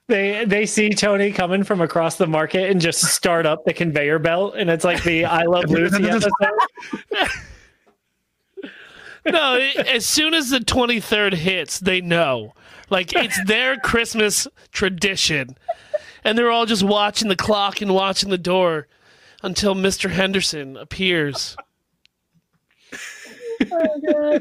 They 0.07 0.43
they 0.45 0.65
see 0.65 0.89
Tony 0.89 1.31
coming 1.31 1.63
from 1.63 1.81
across 1.81 2.17
the 2.17 2.27
market 2.27 2.69
and 2.69 2.81
just 2.81 3.01
start 3.01 3.45
up 3.45 3.63
the 3.65 3.74
conveyor 3.74 4.19
belt, 4.19 4.55
and 4.57 4.69
it's 4.69 4.83
like 4.83 5.01
the 5.03 5.25
I 5.25 5.43
Love 5.43 5.65
Lucy 5.69 6.07
episode. 6.07 6.31
No, 9.25 9.55
as 9.55 10.05
soon 10.05 10.33
as 10.33 10.50
the 10.50 10.60
23rd 10.60 11.33
hits, 11.36 11.79
they 11.79 12.01
know. 12.01 12.53
Like 12.89 13.13
it's 13.15 13.41
their 13.45 13.77
Christmas 13.77 14.48
tradition. 14.72 15.55
And 16.24 16.38
they're 16.38 16.51
all 16.51 16.65
just 16.65 16.83
watching 16.83 17.29
the 17.29 17.36
clock 17.36 17.81
and 17.81 17.93
watching 17.93 18.29
the 18.29 18.38
door 18.38 18.88
until 19.41 19.75
Mr. 19.75 20.10
Henderson 20.10 20.77
appears. 20.77 21.55
Oh, 23.72 24.39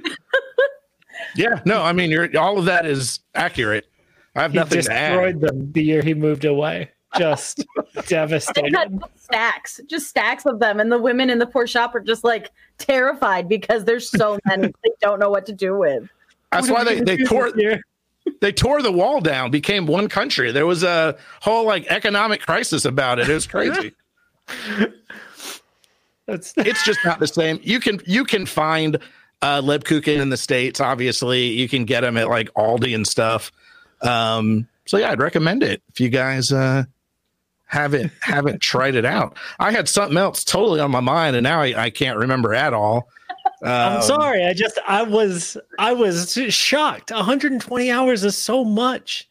yeah, 1.37 1.61
no, 1.64 1.83
I 1.83 1.92
mean, 1.92 2.11
you're 2.11 2.37
all 2.38 2.59
of 2.59 2.64
that 2.64 2.87
is 2.87 3.21
accurate. 3.35 3.88
I 4.34 4.42
have 4.42 4.52
He 4.52 4.58
nothing 4.58 4.82
to 4.82 4.92
add. 4.92 5.10
destroyed 5.10 5.40
them 5.40 5.72
the 5.72 5.82
year 5.82 6.02
he 6.02 6.14
moved 6.14 6.44
away. 6.44 6.90
Just 7.18 7.64
devastated. 8.06 8.74
stacks, 9.16 9.80
just 9.86 10.08
stacks 10.08 10.46
of 10.46 10.58
them, 10.60 10.80
and 10.80 10.90
the 10.90 10.98
women 10.98 11.28
in 11.28 11.38
the 11.38 11.46
poor 11.46 11.66
shop 11.66 11.94
are 11.94 12.00
just 12.00 12.24
like 12.24 12.50
terrified 12.78 13.48
because 13.48 13.84
there's 13.84 14.08
so 14.10 14.38
many 14.46 14.68
they 14.82 14.90
don't 15.02 15.18
know 15.18 15.28
what 15.30 15.44
to 15.46 15.52
do 15.52 15.76
with. 15.76 16.08
That's 16.52 16.70
why 16.70 16.84
they, 16.84 17.00
they 17.00 17.18
tore 17.18 17.52
they 18.40 18.52
tore 18.52 18.80
the 18.82 18.92
wall 18.92 19.20
down, 19.20 19.50
became 19.50 19.86
one 19.86 20.08
country. 20.08 20.52
There 20.52 20.64
was 20.66 20.82
a 20.82 21.16
whole 21.40 21.66
like 21.66 21.86
economic 21.88 22.40
crisis 22.40 22.84
about 22.86 23.18
it. 23.18 23.28
It 23.28 23.34
was 23.34 23.46
crazy. 23.46 23.92
That's 26.26 26.54
it's 26.56 26.84
just 26.84 27.00
not 27.04 27.18
the 27.18 27.26
same. 27.26 27.58
You 27.62 27.80
can 27.80 28.00
you 28.06 28.24
can 28.24 28.46
find 28.46 28.96
uh 29.42 29.60
Lebkuchen 29.60 30.18
in 30.20 30.30
the 30.30 30.36
states. 30.36 30.80
Obviously, 30.80 31.48
you 31.48 31.68
can 31.68 31.84
get 31.84 32.02
them 32.02 32.16
at 32.16 32.28
like 32.28 32.48
Aldi 32.54 32.94
and 32.94 33.06
stuff. 33.06 33.50
Um, 34.02 34.68
so 34.87 34.97
yeah, 34.97 35.11
I'd 35.11 35.21
recommend 35.21 35.62
it 35.62 35.82
if 35.88 36.00
you 36.00 36.09
guys 36.09 36.52
uh 36.52 36.85
haven't 37.66 38.12
haven't 38.21 38.61
tried 38.61 38.94
it 38.94 39.04
out. 39.04 39.37
I 39.59 39.71
had 39.73 39.88
something 39.88 40.18
else 40.18 40.44
totally 40.44 40.80
on 40.80 40.90
my 40.90 41.00
mind, 41.00 41.37
and 41.37 41.44
now 41.44 41.61
I, 41.61 41.85
I 41.85 41.90
can't 41.90 42.18
remember 42.18 42.52
at 42.54 42.75
all. 42.75 43.09
I'm 43.62 43.97
Um, 43.99 44.02
sorry. 44.02 44.44
I 44.44 44.52
just 44.54 44.78
I 44.87 45.02
was 45.02 45.56
I 45.78 45.92
was 45.92 46.37
shocked. 46.50 47.11
120 47.11 47.90
hours 47.90 48.25
is 48.25 48.37
so 48.37 48.64
much. 48.64 49.28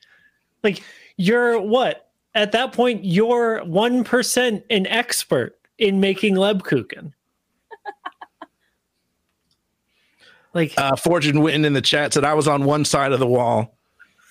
Like 0.63 0.81
you're 1.17 1.59
what? 1.59 2.07
At 2.33 2.53
that 2.53 2.71
point, 2.71 3.03
you're 3.03 3.61
one 3.65 4.03
percent 4.05 4.63
an 4.69 4.87
expert 4.87 5.57
in 5.77 5.99
making 5.99 6.35
Lebkuchen. 6.35 7.11
Like 10.53 10.73
Uh, 10.77 10.95
Fortune 10.95 11.37
Witten 11.37 11.65
in 11.65 11.73
the 11.73 11.81
chat 11.81 12.13
said 12.13 12.23
I 12.25 12.33
was 12.33 12.47
on 12.47 12.65
one 12.65 12.83
side 12.85 13.11
of 13.13 13.19
the 13.19 13.27
wall, 13.27 13.77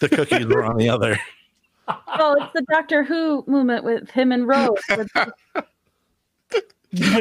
the 0.01 0.09
cookies 0.09 0.47
were 0.47 0.65
on 0.65 0.77
the 0.77 0.89
other. 0.89 1.19
Oh, 1.89 2.37
it's 2.41 2.53
the 2.53 2.65
Doctor 2.71 3.03
Who 3.05 3.45
movement 3.47 3.85
with 3.85 4.11
him 4.11 4.33
and 4.33 4.47
Rose. 4.47 4.79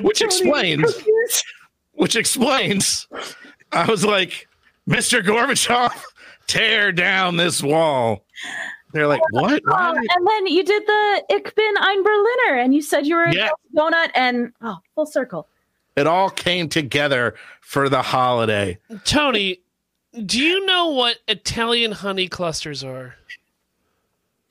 Which 0.01 0.21
explains 0.21 1.03
which 1.93 2.15
explains 2.15 3.07
I 3.71 3.85
was 3.85 4.03
like, 4.03 4.47
Mr. 4.87 5.21
Gorbachev, 5.21 5.91
tear 6.47 6.91
down 6.91 7.37
this 7.37 7.61
wall. 7.61 8.25
They're 8.93 9.05
like, 9.07 9.21
oh, 9.35 9.41
what? 9.41 9.61
Oh, 9.67 9.93
and 9.95 10.27
then 10.27 10.47
you 10.47 10.63
did 10.63 10.87
the 10.87 11.23
Ich 11.29 11.53
bin 11.55 11.73
ein 11.79 12.03
Berliner, 12.03 12.59
and 12.59 12.73
you 12.73 12.81
said 12.81 13.05
you 13.05 13.15
were 13.15 13.25
a 13.25 13.35
Yeah. 13.35 13.49
donut, 13.75 14.09
and 14.15 14.51
oh, 14.61 14.77
full 14.95 15.05
circle. 15.05 15.47
It 15.95 16.07
all 16.07 16.31
came 16.31 16.69
together 16.69 17.35
for 17.61 17.89
the 17.89 18.01
holiday. 18.01 18.79
Tony, 19.03 19.59
do 20.25 20.39
you 20.39 20.65
know 20.65 20.87
what 20.89 21.17
Italian 21.27 21.91
honey 21.91 22.27
clusters 22.27 22.83
are? 22.83 23.15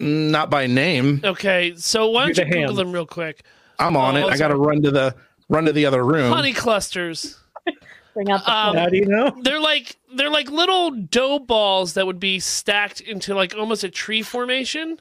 Not 0.01 0.49
by 0.51 0.67
name. 0.67 1.21
Okay, 1.25 1.75
so 1.77 2.09
why 2.11 2.27
don't 2.27 2.35
Do 2.37 2.43
you 2.43 2.47
the 2.49 2.53
Google 2.55 2.67
ham. 2.69 2.77
them 2.77 2.93
real 2.93 3.07
quick? 3.07 3.43
I'm 3.79 3.97
on 3.97 4.17
Oh, 4.17 4.29
it. 4.29 4.33
I 4.33 4.37
got 4.37 4.49
to 4.49 4.57
run 4.57 4.83
to 4.83 4.91
the 4.91 5.15
run 5.49 5.65
to 5.65 5.73
the 5.73 5.87
other 5.87 6.05
room. 6.05 6.33
Honey 6.33 6.53
clusters. 6.53 7.39
Bring 8.15 8.31
out 8.31 8.45
the 8.45 8.53
Um, 8.57 8.77
how 8.77 8.89
do 8.89 8.97
you 8.97 9.07
know? 9.07 9.37
They're 9.43 9.61
like 9.61 9.97
they're 10.15 10.31
like 10.31 10.51
little 10.51 10.91
dough 10.93 11.39
balls 11.41 11.95
that 11.95 12.07
would 12.07 12.21
be 12.21 12.39
stacked 12.41 13.01
into 13.01 13.35
like 13.35 13.55
almost 13.57 13.83
a 13.85 13.91
tree 13.91 14.23
formation, 14.23 15.01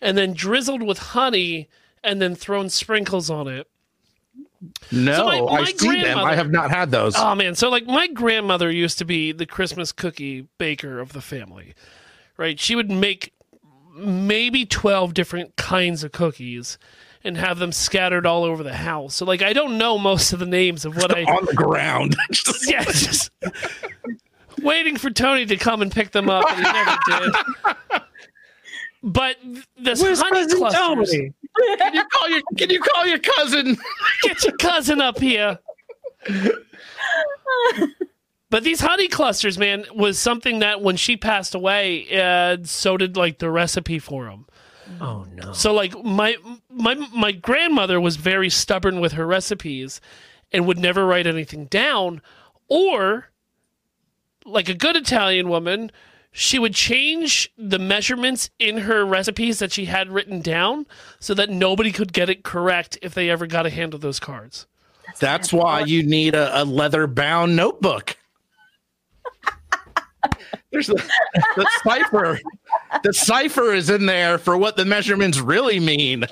and 0.00 0.16
then 0.18 0.32
drizzled 0.34 0.82
with 0.82 0.98
honey, 0.98 1.68
and 2.04 2.20
then 2.20 2.34
thrown 2.34 2.68
sprinkles 2.68 3.30
on 3.30 3.48
it. 3.48 3.66
No, 4.90 5.14
So 5.14 5.46
my- 5.46 5.60
I 5.60 5.64
see 5.64 6.02
them. 6.02 6.18
I 6.18 6.34
have 6.34 6.50
not 6.50 6.70
had 6.70 6.90
those. 6.90 7.14
Oh 7.16 7.34
man, 7.34 7.54
so 7.54 7.68
like 7.68 7.86
my 7.86 8.08
grandmother 8.08 8.70
used 8.70 8.98
to 8.98 9.04
be 9.04 9.32
the 9.32 9.46
Christmas 9.46 9.92
cookie 9.92 10.48
baker 10.58 10.98
of 10.98 11.12
the 11.12 11.20
family. 11.20 11.74
Right? 12.36 12.58
She 12.58 12.74
would 12.76 12.90
make 12.90 13.32
maybe 13.96 14.64
12 14.64 15.12
different 15.14 15.56
kinds 15.56 16.04
of 16.04 16.12
cookies 16.12 16.78
and 17.24 17.36
have 17.36 17.58
them 17.58 17.72
scattered 17.72 18.26
all 18.26 18.44
over 18.44 18.62
the 18.62 18.74
house. 18.76 19.14
So 19.16 19.24
like 19.24 19.42
I 19.42 19.52
don't 19.52 19.78
know 19.78 19.98
most 19.98 20.32
of 20.32 20.38
the 20.38 20.46
names 20.46 20.84
of 20.84 20.96
what 20.96 21.16
I 21.16 21.22
on 21.24 21.44
the 21.46 21.54
ground. 21.54 22.16
Just- 22.30 22.68
yeah, 22.70 22.84
just 22.84 23.30
waiting 24.62 24.96
for 24.96 25.10
Tony 25.10 25.46
to 25.46 25.56
come 25.56 25.82
and 25.82 25.92
pick 25.92 26.10
them 26.10 26.28
up, 26.28 26.44
and 26.50 26.66
he 26.66 26.72
never 26.72 26.98
did. 27.06 28.02
But 29.02 29.36
this 29.78 30.02
Where's 30.02 30.20
honey 30.20 30.42
Cousin 30.42 30.58
clusters, 30.58 31.10
Tony? 31.12 31.32
Can 31.78 31.94
you 31.94 32.04
call 32.04 32.28
your 32.28 32.42
Can 32.56 32.70
you 32.70 32.80
call 32.80 33.06
your 33.06 33.18
cousin? 33.18 33.76
get 34.22 34.44
your 34.44 34.56
cousin 34.56 35.00
up 35.00 35.18
here. 35.18 35.58
But 38.50 38.64
these 38.64 38.80
honey 38.80 39.08
clusters, 39.08 39.58
man, 39.58 39.84
was 39.94 40.18
something 40.18 40.60
that 40.60 40.80
when 40.80 40.96
she 40.96 41.16
passed 41.16 41.54
away, 41.54 42.06
uh, 42.18 42.56
so 42.64 42.96
did 42.96 43.16
like 43.16 43.38
the 43.38 43.50
recipe 43.50 43.98
for 43.98 44.24
them. 44.24 44.46
Oh 45.00 45.26
no. 45.34 45.52
So 45.52 45.74
like 45.74 45.94
my 46.02 46.36
my 46.70 46.94
my 47.14 47.32
grandmother 47.32 48.00
was 48.00 48.16
very 48.16 48.48
stubborn 48.48 49.00
with 49.00 49.12
her 49.12 49.26
recipes 49.26 50.00
and 50.50 50.66
would 50.66 50.78
never 50.78 51.04
write 51.06 51.26
anything 51.26 51.66
down 51.66 52.22
or 52.68 53.30
like 54.46 54.70
a 54.70 54.74
good 54.74 54.96
Italian 54.96 55.50
woman 55.50 55.92
she 56.32 56.58
would 56.58 56.74
change 56.74 57.50
the 57.56 57.78
measurements 57.78 58.50
in 58.58 58.78
her 58.78 59.04
recipes 59.04 59.58
that 59.58 59.72
she 59.72 59.86
had 59.86 60.10
written 60.10 60.40
down 60.40 60.86
so 61.20 61.34
that 61.34 61.50
nobody 61.50 61.90
could 61.90 62.12
get 62.12 62.28
it 62.28 62.44
correct 62.44 62.98
if 63.02 63.14
they 63.14 63.30
ever 63.30 63.46
got 63.46 63.66
a 63.66 63.70
hand 63.70 63.94
of 63.94 64.00
those 64.00 64.20
cards. 64.20 64.66
That's 65.20 65.52
why 65.52 65.80
you 65.80 66.02
need 66.02 66.34
a, 66.34 66.62
a 66.62 66.64
leather 66.64 67.06
bound 67.06 67.56
notebook. 67.56 68.16
There's 70.70 70.88
the, 70.88 71.02
the 71.56 71.66
cipher. 71.82 72.38
The 73.02 73.12
cipher 73.12 73.72
is 73.72 73.88
in 73.88 74.06
there 74.06 74.38
for 74.38 74.56
what 74.56 74.76
the 74.76 74.84
measurements 74.84 75.38
really 75.38 75.80
mean. 75.80 76.26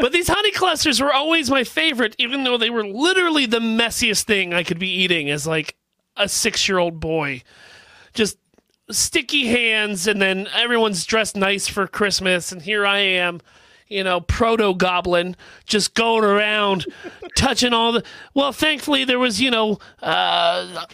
But 0.00 0.12
these 0.12 0.28
honey 0.28 0.50
clusters 0.50 1.00
were 1.00 1.12
always 1.12 1.50
my 1.50 1.62
favorite, 1.62 2.16
even 2.18 2.44
though 2.44 2.56
they 2.56 2.70
were 2.70 2.86
literally 2.86 3.46
the 3.46 3.60
messiest 3.60 4.24
thing 4.24 4.54
I 4.54 4.62
could 4.62 4.78
be 4.78 4.88
eating 4.88 5.30
as 5.30 5.46
like 5.46 5.76
a 6.16 6.28
six 6.28 6.68
year 6.68 6.78
old 6.78 7.00
boy. 7.00 7.42
Just 8.14 8.38
sticky 8.92 9.46
hands, 9.46 10.06
and 10.06 10.20
then 10.20 10.48
everyone's 10.54 11.04
dressed 11.04 11.36
nice 11.36 11.68
for 11.68 11.86
Christmas, 11.86 12.52
and 12.52 12.62
here 12.62 12.86
I 12.86 12.98
am 12.98 13.40
you 13.88 14.04
know, 14.04 14.20
proto 14.20 14.72
goblin 14.72 15.34
just 15.66 15.94
going 15.94 16.22
around 16.22 16.86
touching 17.36 17.74
all 17.74 17.90
the. 17.90 18.04
Well, 18.34 18.52
thankfully 18.52 19.04
there 19.04 19.18
was, 19.18 19.40
you 19.40 19.50
know, 19.50 19.78
uh, 20.00 20.86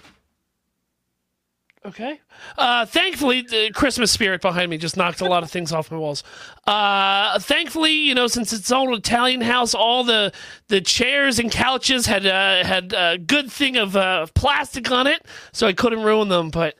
Okay. 1.86 2.20
Uh, 2.58 2.84
thankfully, 2.84 3.42
the 3.42 3.70
Christmas 3.72 4.10
spirit 4.10 4.42
behind 4.42 4.70
me 4.70 4.76
just 4.76 4.96
knocked 4.96 5.20
a 5.20 5.24
lot 5.24 5.44
of 5.44 5.50
things 5.52 5.70
off 5.70 5.88
my 5.88 5.96
walls. 5.96 6.24
Uh, 6.66 7.38
thankfully, 7.38 7.92
you 7.92 8.12
know, 8.12 8.26
since 8.26 8.52
it's 8.52 8.72
an 8.72 8.76
old 8.76 8.98
Italian 8.98 9.40
house, 9.40 9.72
all 9.72 10.02
the 10.02 10.32
the 10.66 10.80
chairs 10.80 11.38
and 11.38 11.48
couches 11.48 12.06
had 12.06 12.26
uh, 12.26 12.64
had 12.64 12.92
a 12.92 13.18
good 13.18 13.52
thing 13.52 13.76
of 13.76 13.94
uh, 13.94 14.26
plastic 14.34 14.90
on 14.90 15.06
it, 15.06 15.24
so 15.52 15.68
I 15.68 15.72
couldn't 15.72 16.02
ruin 16.02 16.28
them. 16.28 16.50
But 16.50 16.74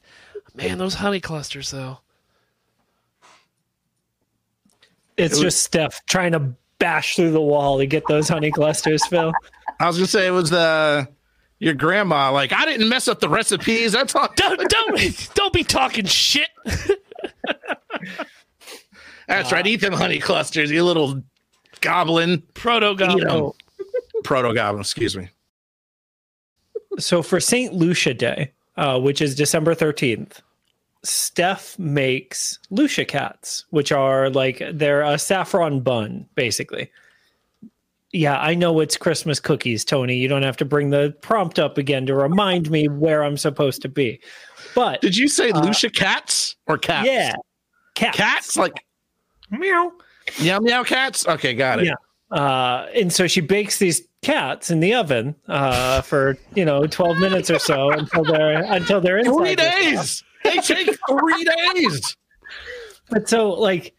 man, 0.56 0.78
those 0.78 0.94
honey 0.94 1.20
clusters, 1.20 1.70
though. 1.70 1.98
It's 5.16 5.38
just 5.38 5.62
Steph 5.62 6.04
trying 6.06 6.32
to 6.32 6.54
bash 6.78 7.16
through 7.16 7.30
the 7.30 7.40
wall 7.40 7.78
to 7.78 7.86
get 7.86 8.06
those 8.06 8.28
honey 8.28 8.50
clusters, 8.50 9.06
Phil. 9.06 9.32
I 9.80 9.86
was 9.86 9.96
gonna 9.96 10.06
say 10.06 10.26
it 10.26 10.30
was 10.30 10.50
the 10.50 11.08
your 11.58 11.75
grandma. 11.75 12.30
Like 12.32 12.52
I 12.52 12.66
didn't 12.66 12.88
mess 12.88 13.08
up 13.08 13.20
the 13.20 13.28
recipes. 13.28 13.92
That's 13.92 14.14
all. 14.14 14.28
Don't 14.36 14.68
don't 14.68 15.30
don't 15.34 15.52
be 15.52 15.64
talking 15.64 16.04
shit. 16.04 16.48
That's 19.26 19.50
right. 19.50 19.66
Eat 19.66 19.80
them 19.80 19.92
honey 19.92 20.18
clusters, 20.18 20.70
you 20.70 20.84
little 20.84 21.22
goblin. 21.80 22.42
Proto 22.54 22.94
goblin. 22.94 23.18
You 23.18 23.25
know, 23.25 23.54
proto 24.22 24.54
goblin. 24.54 24.82
Excuse 24.82 25.16
me. 25.16 25.30
So 26.98 27.22
for 27.22 27.40
St. 27.40 27.75
Lucia 27.75 28.14
Day, 28.14 28.52
uh, 28.76 29.00
which 29.00 29.20
is 29.20 29.34
December 29.34 29.75
13th, 29.75 30.40
Steph 31.08 31.78
makes 31.78 32.58
Lucia 32.70 33.04
cats, 33.04 33.64
which 33.70 33.92
are 33.92 34.28
like 34.30 34.62
they're 34.72 35.02
a 35.02 35.18
saffron 35.18 35.80
bun, 35.80 36.26
basically. 36.34 36.90
Yeah, 38.12 38.38
I 38.38 38.54
know 38.54 38.80
it's 38.80 38.96
Christmas 38.96 39.40
cookies, 39.40 39.84
Tony. 39.84 40.16
You 40.16 40.28
don't 40.28 40.42
have 40.42 40.56
to 40.58 40.64
bring 40.64 40.90
the 40.90 41.14
prompt 41.20 41.58
up 41.58 41.76
again 41.76 42.06
to 42.06 42.14
remind 42.14 42.70
me 42.70 42.88
where 42.88 43.22
I'm 43.22 43.36
supposed 43.36 43.82
to 43.82 43.88
be. 43.88 44.20
But 44.75 45.00
Did 45.00 45.16
you 45.16 45.28
say 45.28 45.50
uh, 45.50 45.62
Lucia 45.62 45.90
cats 45.90 46.56
or 46.66 46.78
cats? 46.78 47.06
yeah, 47.06 47.34
cats. 47.94 48.16
Cats 48.16 48.56
like 48.56 48.84
meow. 49.50 49.92
meow 50.40 50.60
meow 50.60 50.82
cats? 50.84 51.26
Okay, 51.26 51.54
got 51.54 51.80
it. 51.80 51.86
Yeah. 51.86 51.94
Uh, 52.30 52.87
and 52.95 53.12
so 53.12 53.26
she 53.26 53.40
bakes 53.40 53.78
these 53.78 54.02
cats 54.23 54.71
in 54.71 54.80
the 54.80 54.92
oven 54.95 55.35
uh, 55.49 56.00
for 56.00 56.37
you 56.54 56.64
know 56.64 56.87
12 56.87 57.18
minutes 57.18 57.50
or 57.50 57.59
so 57.59 57.90
until 57.90 58.25
they're 58.25 58.64
until 58.64 59.00
they're 59.00 59.18
inside. 59.18 59.37
Three 59.37 59.54
days. 59.54 60.25
They 60.45 60.56
take 60.56 60.97
three 61.09 61.45
days. 61.75 62.16
but 63.11 63.28
so 63.28 63.50
like 63.50 63.95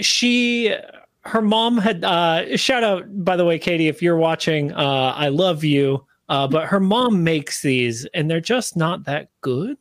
she 0.00 0.74
her 1.22 1.42
mom 1.42 1.76
had 1.76 2.02
uh 2.04 2.56
shout 2.56 2.82
out 2.82 3.04
by 3.24 3.36
the 3.36 3.44
way 3.44 3.58
katie 3.58 3.88
if 3.88 4.00
you're 4.00 4.16
watching 4.16 4.72
uh 4.72 5.12
i 5.14 5.28
love 5.28 5.62
you 5.62 6.02
uh 6.30 6.48
but 6.48 6.66
her 6.66 6.80
mom 6.80 7.22
makes 7.22 7.60
these 7.60 8.06
and 8.14 8.30
they're 8.30 8.40
just 8.40 8.76
not 8.76 9.04
that 9.04 9.28
good 9.42 9.76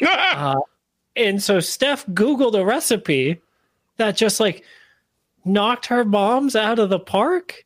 uh, 0.06 0.54
and 1.16 1.42
so 1.42 1.58
steph 1.58 2.06
googled 2.06 2.54
a 2.54 2.64
recipe 2.64 3.40
that 3.96 4.16
just 4.16 4.38
like 4.38 4.64
knocked 5.44 5.86
her 5.86 6.04
moms 6.04 6.56
out 6.56 6.78
of 6.78 6.90
the 6.90 6.98
park? 6.98 7.64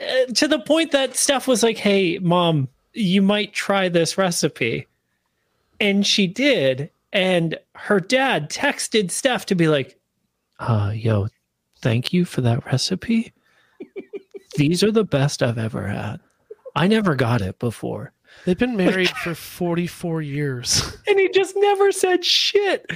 Uh, 0.00 0.26
to 0.32 0.46
the 0.46 0.60
point 0.60 0.92
that 0.92 1.16
steph 1.16 1.48
was 1.48 1.62
like 1.62 1.76
hey 1.76 2.18
mom 2.18 2.68
you 2.92 3.20
might 3.22 3.52
try 3.52 3.88
this 3.88 4.16
recipe. 4.18 4.86
And 5.80 6.06
she 6.06 6.26
did. 6.26 6.90
And 7.12 7.58
her 7.74 8.00
dad 8.00 8.50
texted 8.50 9.10
steph 9.10 9.46
to 9.46 9.54
be 9.54 9.68
like 9.68 9.98
uh 10.60 10.92
yo 10.94 11.28
thank 11.80 12.12
you 12.12 12.24
for 12.24 12.40
that 12.42 12.64
recipe. 12.66 13.32
These 14.56 14.82
are 14.82 14.92
the 14.92 15.04
best 15.04 15.42
i've 15.42 15.58
ever 15.58 15.86
had. 15.86 16.20
I 16.76 16.86
never 16.86 17.14
got 17.14 17.40
it 17.40 17.58
before 17.58 18.12
They've 18.44 18.58
been 18.58 18.76
married 18.76 19.10
for 19.10 19.34
44 19.34 20.22
years. 20.22 20.96
and 21.08 21.18
he 21.18 21.28
just 21.28 21.54
never 21.56 21.92
said 21.92 22.24
shit 22.24 22.90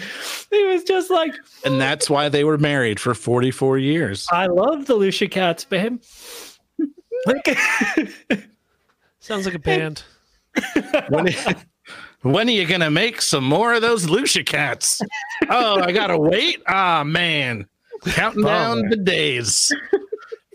he 0.51 0.65
was 0.65 0.85
just 0.85 1.11
like 1.11 1.35
and 1.65 1.81
that's 1.81 2.09
why 2.09 2.29
they 2.29 2.45
were 2.45 2.59
married 2.59 2.99
for 2.99 3.15
44 3.15 3.79
years. 3.79 4.29
i 4.31 4.47
love 4.47 4.87
the 4.87 4.95
lucia 4.95 5.29
cats 5.29 5.65
babe 5.65 6.01
like 7.27 7.59
Sounds 9.23 9.47
like 9.47 9.55
a 9.55 9.61
band. 9.61 10.03
When, 11.09 11.29
when 12.23 12.49
are 12.49 12.51
you 12.51 12.67
gonna 12.67 12.91
make 12.91 13.23
some 13.23 13.45
more 13.45 13.73
of 13.73 13.81
those 13.81 14.09
Lucia 14.11 14.43
cats? 14.43 15.01
Oh, 15.49 15.81
I 15.81 15.93
gotta 15.93 16.19
wait. 16.19 16.61
Ah, 16.67 17.05
man, 17.05 17.69
counting 18.05 18.43
down 18.43 18.89
the 18.89 18.97
days 18.97 19.73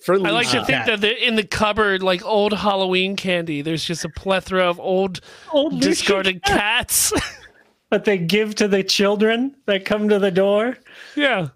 for 0.08 0.16
I 0.16 0.30
like 0.30 0.48
to 0.52 0.64
think 0.64 0.70
Cat. 0.70 0.86
that 0.86 1.02
the, 1.02 1.28
in 1.28 1.36
the 1.36 1.44
cupboard, 1.44 2.02
like 2.02 2.24
old 2.24 2.54
Halloween 2.54 3.18
candy, 3.18 3.62
there's 3.62 3.84
just 3.84 4.06
a 4.06 4.10
plethora 4.10 4.64
of 4.64 4.80
old 4.80 5.20
old 5.52 5.74
Lucia 5.74 5.90
discarded 5.90 6.44
cats. 6.44 7.12
that 7.90 8.06
they 8.06 8.18
give 8.18 8.56
to 8.56 8.70
the 8.70 8.86
children 8.86 9.54
that 9.66 9.84
come 9.84 10.08
to 10.08 10.18
the 10.18 10.32
door 10.32 10.78
yeah. 11.16 11.48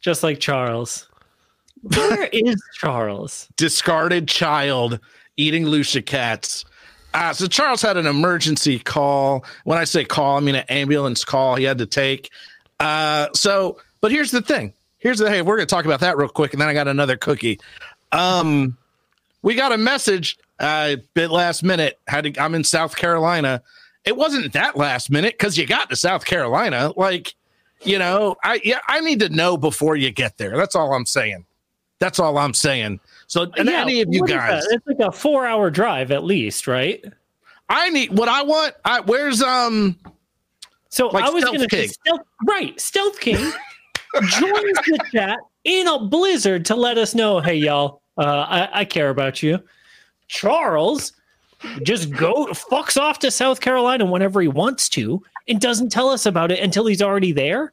just 0.00 0.22
like 0.22 0.38
charles 0.38 1.08
where 1.82 2.24
is 2.32 2.60
charles 2.74 3.48
discarded 3.56 4.26
child 4.26 4.98
eating 5.36 5.64
Lucia 5.64 6.02
cats. 6.02 6.64
Uh, 7.14 7.32
so 7.32 7.46
Charles 7.46 7.82
had 7.82 7.96
an 7.96 8.06
emergency 8.06 8.78
call. 8.78 9.44
When 9.64 9.78
I 9.78 9.84
say 9.84 10.04
call, 10.04 10.36
I 10.36 10.40
mean 10.40 10.54
an 10.54 10.64
ambulance 10.68 11.24
call 11.24 11.56
he 11.56 11.64
had 11.64 11.78
to 11.78 11.86
take. 11.86 12.30
Uh, 12.80 13.28
so, 13.32 13.78
but 14.00 14.10
here's 14.10 14.30
the 14.30 14.42
thing. 14.42 14.72
Here's 14.98 15.18
the 15.18 15.28
hey, 15.28 15.42
we're 15.42 15.56
gonna 15.56 15.66
talk 15.66 15.84
about 15.84 15.98
that 16.00 16.16
real 16.16 16.28
quick, 16.28 16.52
and 16.52 16.60
then 16.60 16.68
I 16.68 16.74
got 16.74 16.86
another 16.86 17.16
cookie. 17.16 17.58
Um, 18.12 18.76
we 19.42 19.54
got 19.54 19.72
a 19.72 19.78
message 19.78 20.38
uh, 20.60 20.96
bit 21.14 21.30
last 21.30 21.62
minute. 21.62 21.98
Had 22.06 22.24
to, 22.24 22.42
I'm 22.42 22.54
in 22.54 22.64
South 22.64 22.96
Carolina. 22.96 23.62
It 24.04 24.16
wasn't 24.16 24.52
that 24.52 24.76
last 24.76 25.10
minute 25.10 25.34
because 25.38 25.58
you 25.58 25.66
got 25.66 25.90
to 25.90 25.96
South 25.96 26.24
Carolina. 26.24 26.92
Like, 26.96 27.34
you 27.82 27.98
know, 27.98 28.36
I 28.44 28.60
yeah, 28.64 28.78
I 28.88 29.00
need 29.00 29.20
to 29.20 29.28
know 29.28 29.56
before 29.56 29.96
you 29.96 30.10
get 30.10 30.38
there. 30.38 30.56
That's 30.56 30.74
all 30.74 30.92
I'm 30.92 31.06
saying. 31.06 31.44
That's 31.98 32.18
all 32.18 32.38
I'm 32.38 32.54
saying. 32.54 33.00
So, 33.26 33.50
and 33.56 33.68
Yeah, 33.68 33.82
any 33.82 34.00
of 34.00 34.08
you 34.10 34.26
guys. 34.26 34.64
It's 34.70 34.86
like 34.86 34.98
a 35.00 35.12
four 35.12 35.46
hour 35.46 35.70
drive 35.70 36.10
at 36.10 36.24
least, 36.24 36.66
right? 36.66 37.04
I 37.68 37.88
need 37.90 38.16
what 38.16 38.28
I 38.28 38.42
want. 38.42 38.74
I 38.84 39.00
where's 39.00 39.42
um 39.42 39.96
So 40.88 41.08
Like 41.08 41.24
I 41.24 41.30
was 41.30 41.44
going 41.44 41.66
to 41.66 41.88
stealth, 41.88 42.20
right. 42.46 42.78
Stealth 42.80 43.18
King 43.20 43.38
joins 44.24 44.78
the 44.86 45.00
chat 45.12 45.38
in 45.64 45.86
a 45.86 45.98
blizzard 45.98 46.64
to 46.66 46.76
let 46.76 46.98
us 46.98 47.14
know, 47.14 47.40
hey 47.40 47.54
y'all, 47.54 48.01
uh, 48.18 48.46
I, 48.48 48.80
I 48.80 48.84
care 48.84 49.10
about 49.10 49.42
you. 49.42 49.58
Charles 50.28 51.12
just 51.82 52.10
go 52.10 52.46
fucks 52.46 53.00
off 53.00 53.18
to 53.20 53.30
South 53.30 53.60
Carolina 53.60 54.04
whenever 54.04 54.40
he 54.40 54.48
wants 54.48 54.88
to 54.90 55.22
and 55.48 55.60
doesn't 55.60 55.90
tell 55.90 56.08
us 56.08 56.26
about 56.26 56.50
it 56.50 56.60
until 56.60 56.86
he's 56.86 57.02
already 57.02 57.32
there. 57.32 57.72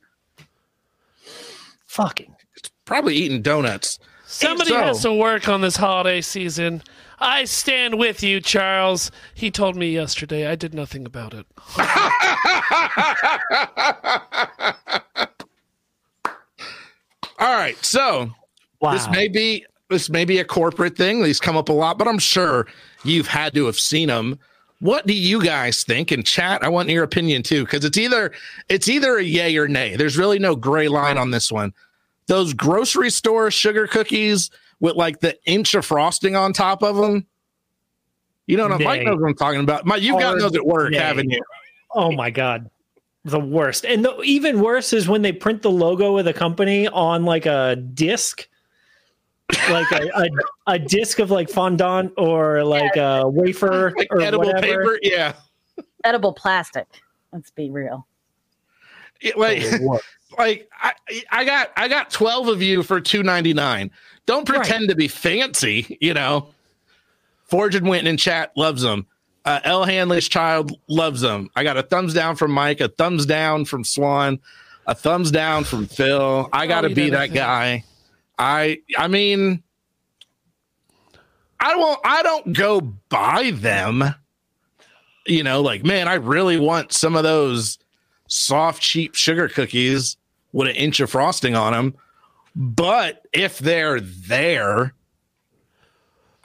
Fucking 1.88 2.36
it's 2.56 2.70
probably 2.86 3.16
eating 3.16 3.42
donuts. 3.42 4.00
Somebody 4.26 4.70
So- 4.70 4.84
has 4.84 5.02
to 5.02 5.14
work 5.14 5.48
on 5.48 5.62
this 5.62 5.76
holiday 5.76 6.22
season. 6.22 6.84
I 7.22 7.44
stand 7.46 7.98
with 7.98 8.24
you, 8.24 8.40
Charles. 8.40 9.12
He 9.34 9.52
told 9.52 9.76
me 9.76 9.92
yesterday. 9.92 10.48
I 10.48 10.56
did 10.56 10.74
nothing 10.74 11.06
about 11.06 11.34
it. 11.34 11.46
All 17.40 17.56
right, 17.56 17.76
so 17.84 18.30
wow. 18.80 18.94
this 18.94 19.10
may 19.10 19.28
be 19.28 19.66
this 19.90 20.10
may 20.10 20.24
be 20.24 20.38
a 20.38 20.46
corporate 20.46 20.96
thing. 20.96 21.24
These 21.24 21.40
come 21.40 21.58
up 21.58 21.70
a 21.70 21.74
lot, 21.74 21.98
but 21.98 22.08
I'm 22.08 22.20
sure 22.20 22.68
you've 23.04 23.28
had 23.28 23.54
to 23.56 23.66
have 23.66 23.80
seen 23.80 24.08
them. 24.08 24.40
What 24.80 25.06
do 25.06 25.14
you 25.14 25.44
guys 25.44 25.84
think? 25.84 26.12
In 26.12 26.24
chat, 26.24 26.64
I 26.64 26.70
want 26.70 26.90
your 26.90 27.04
opinion 27.04 27.44
too, 27.44 27.66
because 27.66 27.84
it's 27.84 27.98
either 27.98 28.32
it's 28.70 28.88
either 28.88 29.18
a 29.18 29.24
yay 29.24 29.58
or 29.58 29.68
nay. 29.68 29.96
There's 29.96 30.18
really 30.18 30.40
no 30.40 30.56
gray 30.56 30.88
line 30.88 31.18
on 31.18 31.32
this 31.32 31.52
one. 31.52 31.74
Those 32.28 32.54
grocery 32.54 33.10
store 33.10 33.52
sugar 33.52 33.88
cookies 33.88 34.52
with 34.80 34.96
like 34.96 35.20
the 35.20 35.38
inch 35.46 35.74
of 35.74 35.86
frosting 35.86 36.36
on 36.36 36.54
top 36.54 36.82
of 36.82 36.96
them. 36.96 37.26
You 38.48 38.58
know 38.58 38.64
what 38.64 38.74
I'm 38.74 38.84
Mike 38.84 39.04
knows 39.04 39.20
what 39.20 39.28
I'm 39.28 39.36
talking 39.36 39.60
about. 39.60 39.86
Mike, 39.86 40.02
you've 40.02 40.20
got 40.20 40.40
those 40.40 40.56
at 40.56 40.66
work, 40.66 40.92
nay. 40.92 40.98
haven't 40.98 41.30
you? 41.30 41.42
Oh 41.94 42.12
my 42.12 42.30
god. 42.30 42.70
The 43.26 43.40
worst. 43.40 43.86
And 43.86 44.06
the, 44.06 44.20
even 44.22 44.62
worse 44.62 44.94
is 44.94 45.10
when 45.10 45.22
they 45.22 45.34
print 45.34 45.62
the 45.62 45.72
logo 45.72 46.18
of 46.18 46.26
the 46.26 46.34
company 46.34 46.88
on 46.88 47.26
like 47.26 47.46
a 47.46 47.76
disc. 47.76 48.48
Like 49.70 49.92
a, 49.92 50.10
a, 50.16 50.30
a 50.74 50.80
disc 50.80 51.20
of 51.20 51.32
like 51.32 51.50
fondant 51.50 52.14
or 52.18 52.64
like 52.64 52.96
a 52.98 53.28
wafer 53.28 53.94
Like 53.98 54.08
or 54.12 54.22
edible 54.22 54.46
whatever. 54.46 54.62
paper, 54.62 55.00
yeah. 55.02 55.34
Edible 56.04 56.34
plastic. 56.34 56.88
Let's 57.34 57.50
be 57.52 57.70
real. 57.72 58.06
It- 59.22 59.38
like, 59.38 59.62
The 59.62 60.00
like 60.38 60.70
I, 60.80 60.94
I 61.32 61.46
got 61.46 61.72
I 61.76 61.88
got 61.88 62.12
12 62.12 62.48
of 62.48 62.62
you 62.62 62.84
for 62.84 63.02
299. 63.02 63.90
Don't 64.28 64.46
pretend 64.46 64.90
to 64.90 64.96
be 64.96 65.08
fancy, 65.08 65.98
you 66.00 66.14
know. 66.14 66.50
Forged 67.46 67.82
Winton 67.82 68.06
in 68.08 68.18
chat 68.18 68.52
loves 68.56 68.84
them. 68.84 69.08
Uh, 69.46 69.60
L 69.64 69.84
Hanley's 69.84 70.28
child 70.30 70.78
loves 70.88 71.22
them. 71.22 71.50
I 71.56 71.64
got 71.64 71.78
a 71.78 71.82
thumbs 71.82 72.14
down 72.14 72.36
from 72.36 72.52
Mike, 72.52 72.82
a 72.82 72.90
thumbs 72.90 73.26
down 73.26 73.66
from 73.66 73.84
Swan, 73.84 74.40
a 74.86 74.94
thumbs 74.94 75.32
down 75.32 75.64
from 75.64 75.88
Phil. 75.88 76.48
I 76.54 76.68
got 76.68 76.82
to 76.82 76.90
eat 76.90 76.94
be 76.94 77.10
that 77.10 77.20
anything. 77.22 77.36
guy. 77.36 77.84
I 78.40 78.80
I 78.98 79.08
mean 79.08 79.62
I 81.60 81.76
won't 81.76 82.00
I 82.04 82.24
don't 82.24 82.54
go 82.54 82.80
buy 82.82 83.52
them. 83.54 84.04
You 85.28 85.44
know, 85.44 85.62
like 85.62 85.84
man, 85.84 86.08
I 86.08 86.16
really 86.16 86.58
want 86.58 86.94
some 86.94 87.16
of 87.16 87.24
those 87.24 87.78
soft 88.28 88.82
cheap 88.82 89.14
sugar 89.16 89.48
cookies 89.50 90.18
with 90.54 90.70
an 90.70 90.76
inch 90.76 91.00
of 91.02 91.12
frosting 91.12 91.56
on 91.56 91.74
them. 91.74 91.94
But 92.56 93.28
if 93.34 93.60
they're 93.60 94.00
there, 94.00 94.94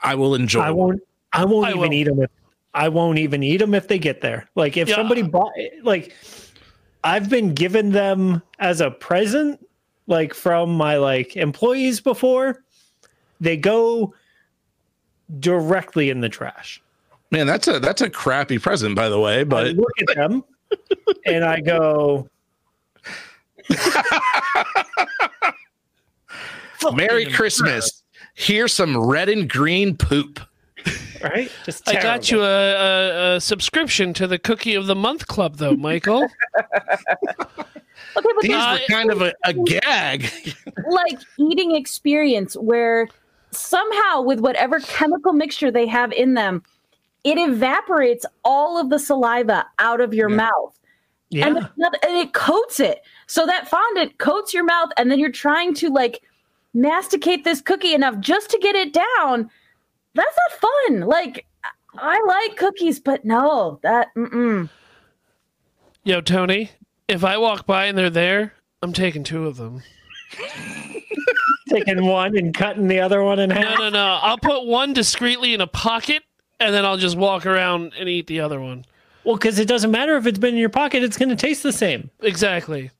I 0.01 0.15
will 0.15 0.35
enjoy. 0.35 0.61
I 0.61 0.71
won't. 0.71 1.01
I 1.33 1.45
won't 1.45 1.67
I 1.67 1.69
even 1.71 1.81
will. 1.81 1.93
eat 1.93 2.03
them. 2.03 2.21
If, 2.21 2.29
I 2.73 2.89
won't 2.89 3.17
even 3.17 3.41
eat 3.41 3.57
them 3.57 3.73
if 3.73 3.87
they 3.87 3.97
get 3.97 4.21
there. 4.21 4.47
Like 4.55 4.77
if 4.77 4.87
Yeah. 4.89 4.95
somebody 4.95 5.21
bought, 5.23 5.51
like 5.83 6.13
I've 7.03 7.29
been 7.29 7.53
given 7.53 7.91
them 7.91 8.41
as 8.59 8.81
a 8.81 8.91
present, 8.91 9.65
like 10.07 10.33
from 10.33 10.71
my 10.75 10.97
like 10.97 11.35
employees 11.35 11.99
before. 12.01 12.63
They 13.39 13.57
go 13.57 14.13
directly 15.39 16.09
in 16.09 16.21
the 16.21 16.29
trash. 16.29 16.81
Man, 17.31 17.47
that's 17.47 17.67
a 17.67 17.79
that's 17.79 18.01
a 18.01 18.09
crappy 18.09 18.59
present, 18.59 18.95
by 18.95 19.09
the 19.09 19.19
way. 19.19 19.41
I 19.41 19.43
But 19.43 19.75
look 19.75 19.91
at 20.09 20.15
them 20.15 20.43
and 21.25 21.43
I 21.43 21.59
go, 21.59 22.29
Merry 26.93 27.25
Christmas. 27.25 28.03
Here's 28.35 28.73
some 28.73 28.97
red 28.97 29.29
and 29.29 29.49
green 29.49 29.95
poop. 29.97 30.39
right? 31.23 31.49
Just 31.63 31.87
I 31.89 32.01
got 32.01 32.29
you 32.29 32.41
a, 32.43 32.45
a, 32.45 33.35
a 33.35 33.41
subscription 33.41 34.13
to 34.15 34.27
the 34.27 34.37
Cookie 34.37 34.75
of 34.75 34.85
the 34.87 34.95
Month 34.95 35.27
Club, 35.27 35.55
though, 35.55 35.75
Michael. 35.75 36.27
Okay, 38.17 38.29
but 38.35 38.41
These 38.43 38.51
were 38.55 38.79
kind 38.89 39.11
of 39.11 39.21
a, 39.21 39.33
a 39.43 39.53
gag. 39.53 40.31
like 40.89 41.19
eating 41.37 41.75
experience 41.75 42.55
where 42.55 43.07
somehow 43.51 44.21
with 44.21 44.39
whatever 44.39 44.79
chemical 44.79 45.33
mixture 45.33 45.71
they 45.71 45.87
have 45.87 46.11
in 46.11 46.33
them, 46.33 46.63
it 47.23 47.37
evaporates 47.37 48.25
all 48.43 48.79
of 48.79 48.89
the 48.89 48.99
saliva 48.99 49.65
out 49.79 49.99
of 50.01 50.13
your 50.13 50.29
Yeah. 50.29 50.35
mouth. 50.35 50.79
Yeah. 51.29 51.47
And, 51.47 51.55
not- 51.77 51.95
and 52.05 52.17
it 52.17 52.33
coats 52.33 52.79
it. 52.79 53.01
So 53.27 53.45
that 53.45 53.67
fondant 53.67 54.17
coats 54.19 54.53
your 54.53 54.63
mouth, 54.63 54.89
and 54.97 55.09
then 55.11 55.19
you're 55.19 55.31
trying 55.31 55.73
to 55.75 55.89
like 55.89 56.21
masticate 56.73 57.43
this 57.43 57.61
cookie 57.61 57.93
enough 57.93 58.19
just 58.19 58.49
to 58.51 58.59
get 58.59 58.75
it 58.75 58.93
down. 58.93 59.49
That's 60.13 60.37
not 60.49 60.71
fun. 60.87 61.01
Like, 61.01 61.45
I 61.97 62.21
like 62.27 62.57
cookies, 62.57 62.99
but 62.99 63.25
no, 63.25 63.79
that, 63.83 64.09
mm-mm. 64.15 64.69
Yo, 66.03 66.21
Tony, 66.21 66.69
if 67.07 67.23
I 67.23 67.37
walk 67.37 67.65
by 67.65 67.85
and 67.85 67.97
they're 67.97 68.09
there, 68.09 68.53
I'm 68.81 68.93
taking 68.93 69.23
two 69.23 69.47
of 69.47 69.57
them. 69.57 69.83
taking 71.69 72.05
one 72.05 72.37
and 72.37 72.53
cutting 72.53 72.87
the 72.87 72.99
other 72.99 73.23
one 73.23 73.39
in 73.39 73.49
half. 73.49 73.79
no, 73.79 73.85
no. 73.85 73.89
No. 73.89 74.19
I'll 74.21 74.37
put 74.37 74.65
one 74.65 74.93
discreetly 74.93 75.53
in 75.53 75.61
a 75.61 75.67
pocket, 75.67 76.23
and 76.59 76.73
then 76.73 76.85
I'll 76.85 76.97
just 76.97 77.17
walk 77.17 77.45
around 77.45 77.93
and 77.99 78.09
eat 78.09 78.27
the 78.27 78.39
other 78.39 78.59
one. 78.59 78.85
Well, 79.23 79.35
because 79.35 79.57
it 79.59 79.67
doesn't 79.67 79.91
matter 79.91 80.15
if 80.17 80.27
it's 80.27 80.39
been 80.39 80.53
in 80.53 80.59
your 80.59 80.69
pocket; 80.69 81.03
it's 81.03 81.17
going 81.17 81.29
to 81.29 81.35
taste 81.35 81.63
the 81.63 81.73
same. 81.73 82.09
Exactly. 82.21 82.91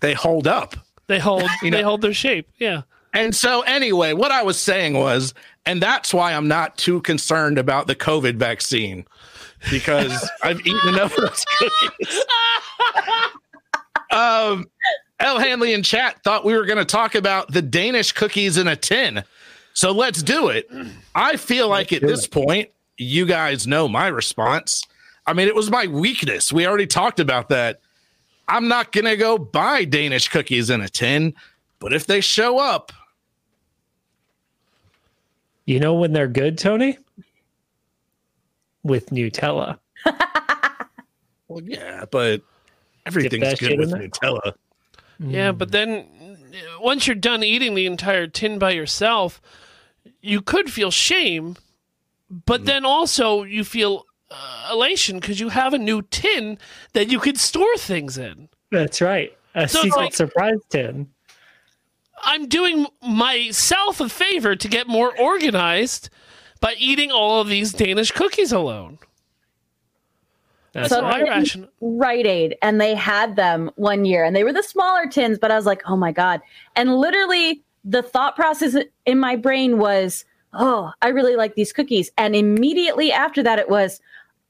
They 0.00 0.14
hold 0.14 0.46
up. 0.46 0.76
They 1.08 1.18
hold. 1.18 1.44
You 1.62 1.70
they 1.70 1.82
hold 1.82 2.02
their 2.02 2.14
shape. 2.14 2.48
Yeah. 2.58 2.82
And 3.14 3.34
so, 3.34 3.62
anyway, 3.62 4.12
what 4.12 4.30
I 4.30 4.42
was 4.42 4.58
saying 4.60 4.94
was, 4.94 5.32
and 5.64 5.82
that's 5.82 6.12
why 6.12 6.34
I'm 6.34 6.46
not 6.46 6.76
too 6.76 7.00
concerned 7.00 7.58
about 7.58 7.86
the 7.86 7.94
COVID 7.96 8.36
vaccine 8.36 9.06
because 9.70 10.30
I've 10.42 10.60
eaten 10.60 10.88
enough 10.88 11.16
of 11.16 11.28
those 11.28 11.44
cookies. 11.58 12.24
um, 14.10 14.66
El 15.20 15.38
Hanley 15.38 15.72
in 15.72 15.82
chat 15.82 16.22
thought 16.22 16.44
we 16.44 16.54
were 16.54 16.64
going 16.64 16.78
to 16.78 16.84
talk 16.84 17.14
about 17.14 17.52
the 17.52 17.62
Danish 17.62 18.12
cookies 18.12 18.56
in 18.56 18.68
a 18.68 18.76
tin. 18.76 19.24
So 19.74 19.92
let's 19.92 20.22
do 20.22 20.48
it. 20.48 20.68
I 21.14 21.36
feel 21.36 21.68
like 21.68 21.92
at 21.92 22.00
do 22.00 22.06
this 22.06 22.26
point, 22.26 22.70
you 22.96 23.26
guys 23.26 23.66
know 23.66 23.88
my 23.88 24.08
response. 24.08 24.84
I 25.26 25.32
mean, 25.32 25.46
it 25.46 25.54
was 25.54 25.70
my 25.70 25.86
weakness. 25.86 26.52
We 26.52 26.66
already 26.66 26.86
talked 26.86 27.20
about 27.20 27.48
that. 27.50 27.80
I'm 28.48 28.66
not 28.66 28.92
going 28.92 29.04
to 29.04 29.16
go 29.16 29.38
buy 29.38 29.84
Danish 29.84 30.28
cookies 30.28 30.70
in 30.70 30.80
a 30.80 30.88
tin, 30.88 31.34
but 31.80 31.92
if 31.92 32.06
they 32.06 32.20
show 32.20 32.58
up, 32.58 32.92
You 35.66 35.78
know 35.80 35.92
when 35.92 36.14
they're 36.14 36.28
good, 36.28 36.56
Tony? 36.56 36.96
With 38.82 39.10
Nutella. 39.10 39.78
Well, 41.48 41.62
yeah, 41.64 42.04
but 42.10 42.42
everything's 43.08 43.58
good 43.60 43.78
with 43.78 43.92
in 43.92 43.98
there. 43.98 44.08
Nutella. 44.08 44.54
Yeah, 45.20 45.52
but 45.52 45.72
then 45.72 46.06
uh, 46.54 46.80
once 46.80 47.06
you're 47.06 47.16
done 47.16 47.42
eating 47.42 47.74
the 47.74 47.86
entire 47.86 48.26
tin 48.28 48.58
by 48.58 48.70
yourself, 48.70 49.40
you 50.20 50.40
could 50.40 50.70
feel 50.72 50.90
shame, 50.90 51.56
but 52.30 52.64
then 52.66 52.84
also 52.84 53.42
you 53.42 53.64
feel 53.64 54.04
uh, 54.30 54.68
elation 54.72 55.18
because 55.18 55.40
you 55.40 55.48
have 55.48 55.74
a 55.74 55.78
new 55.78 56.02
tin 56.02 56.58
that 56.92 57.10
you 57.10 57.18
could 57.18 57.38
store 57.38 57.76
things 57.78 58.16
in. 58.18 58.48
That's 58.70 59.00
right. 59.00 59.36
A 59.54 59.66
So 59.68 59.82
secret 59.82 60.00
like- 60.00 60.14
surprise 60.14 60.58
tin. 60.70 61.08
I'm 62.24 62.48
doing 62.48 62.86
myself 63.00 64.00
a 64.00 64.08
favor 64.08 64.56
to 64.56 64.68
get 64.68 64.88
more 64.88 65.16
organized 65.18 66.10
by 66.60 66.74
eating 66.76 67.12
all 67.12 67.40
of 67.40 67.46
these 67.48 67.72
Danish 67.72 68.10
cookies 68.10 68.50
alone. 68.52 68.98
That's 70.72 70.90
So- 70.90 71.02
my 71.02 71.22
right. 71.22 71.28
ration. 71.30 71.68
Rite 71.80 72.26
Aid, 72.26 72.56
and 72.62 72.80
they 72.80 72.94
had 72.94 73.36
them 73.36 73.70
one 73.76 74.04
year, 74.04 74.24
and 74.24 74.34
they 74.36 74.44
were 74.44 74.52
the 74.52 74.62
smaller 74.62 75.06
tins. 75.06 75.38
But 75.38 75.50
I 75.50 75.56
was 75.56 75.66
like, 75.66 75.82
oh 75.86 75.96
my 75.96 76.12
god! 76.12 76.40
And 76.76 76.96
literally, 76.96 77.62
the 77.84 78.02
thought 78.02 78.36
process 78.36 78.76
in 79.06 79.18
my 79.18 79.36
brain 79.36 79.78
was, 79.78 80.24
oh, 80.52 80.92
I 81.02 81.08
really 81.08 81.36
like 81.36 81.54
these 81.54 81.72
cookies. 81.72 82.10
And 82.18 82.34
immediately 82.36 83.12
after 83.12 83.42
that, 83.42 83.58
it 83.58 83.68
was, 83.70 84.00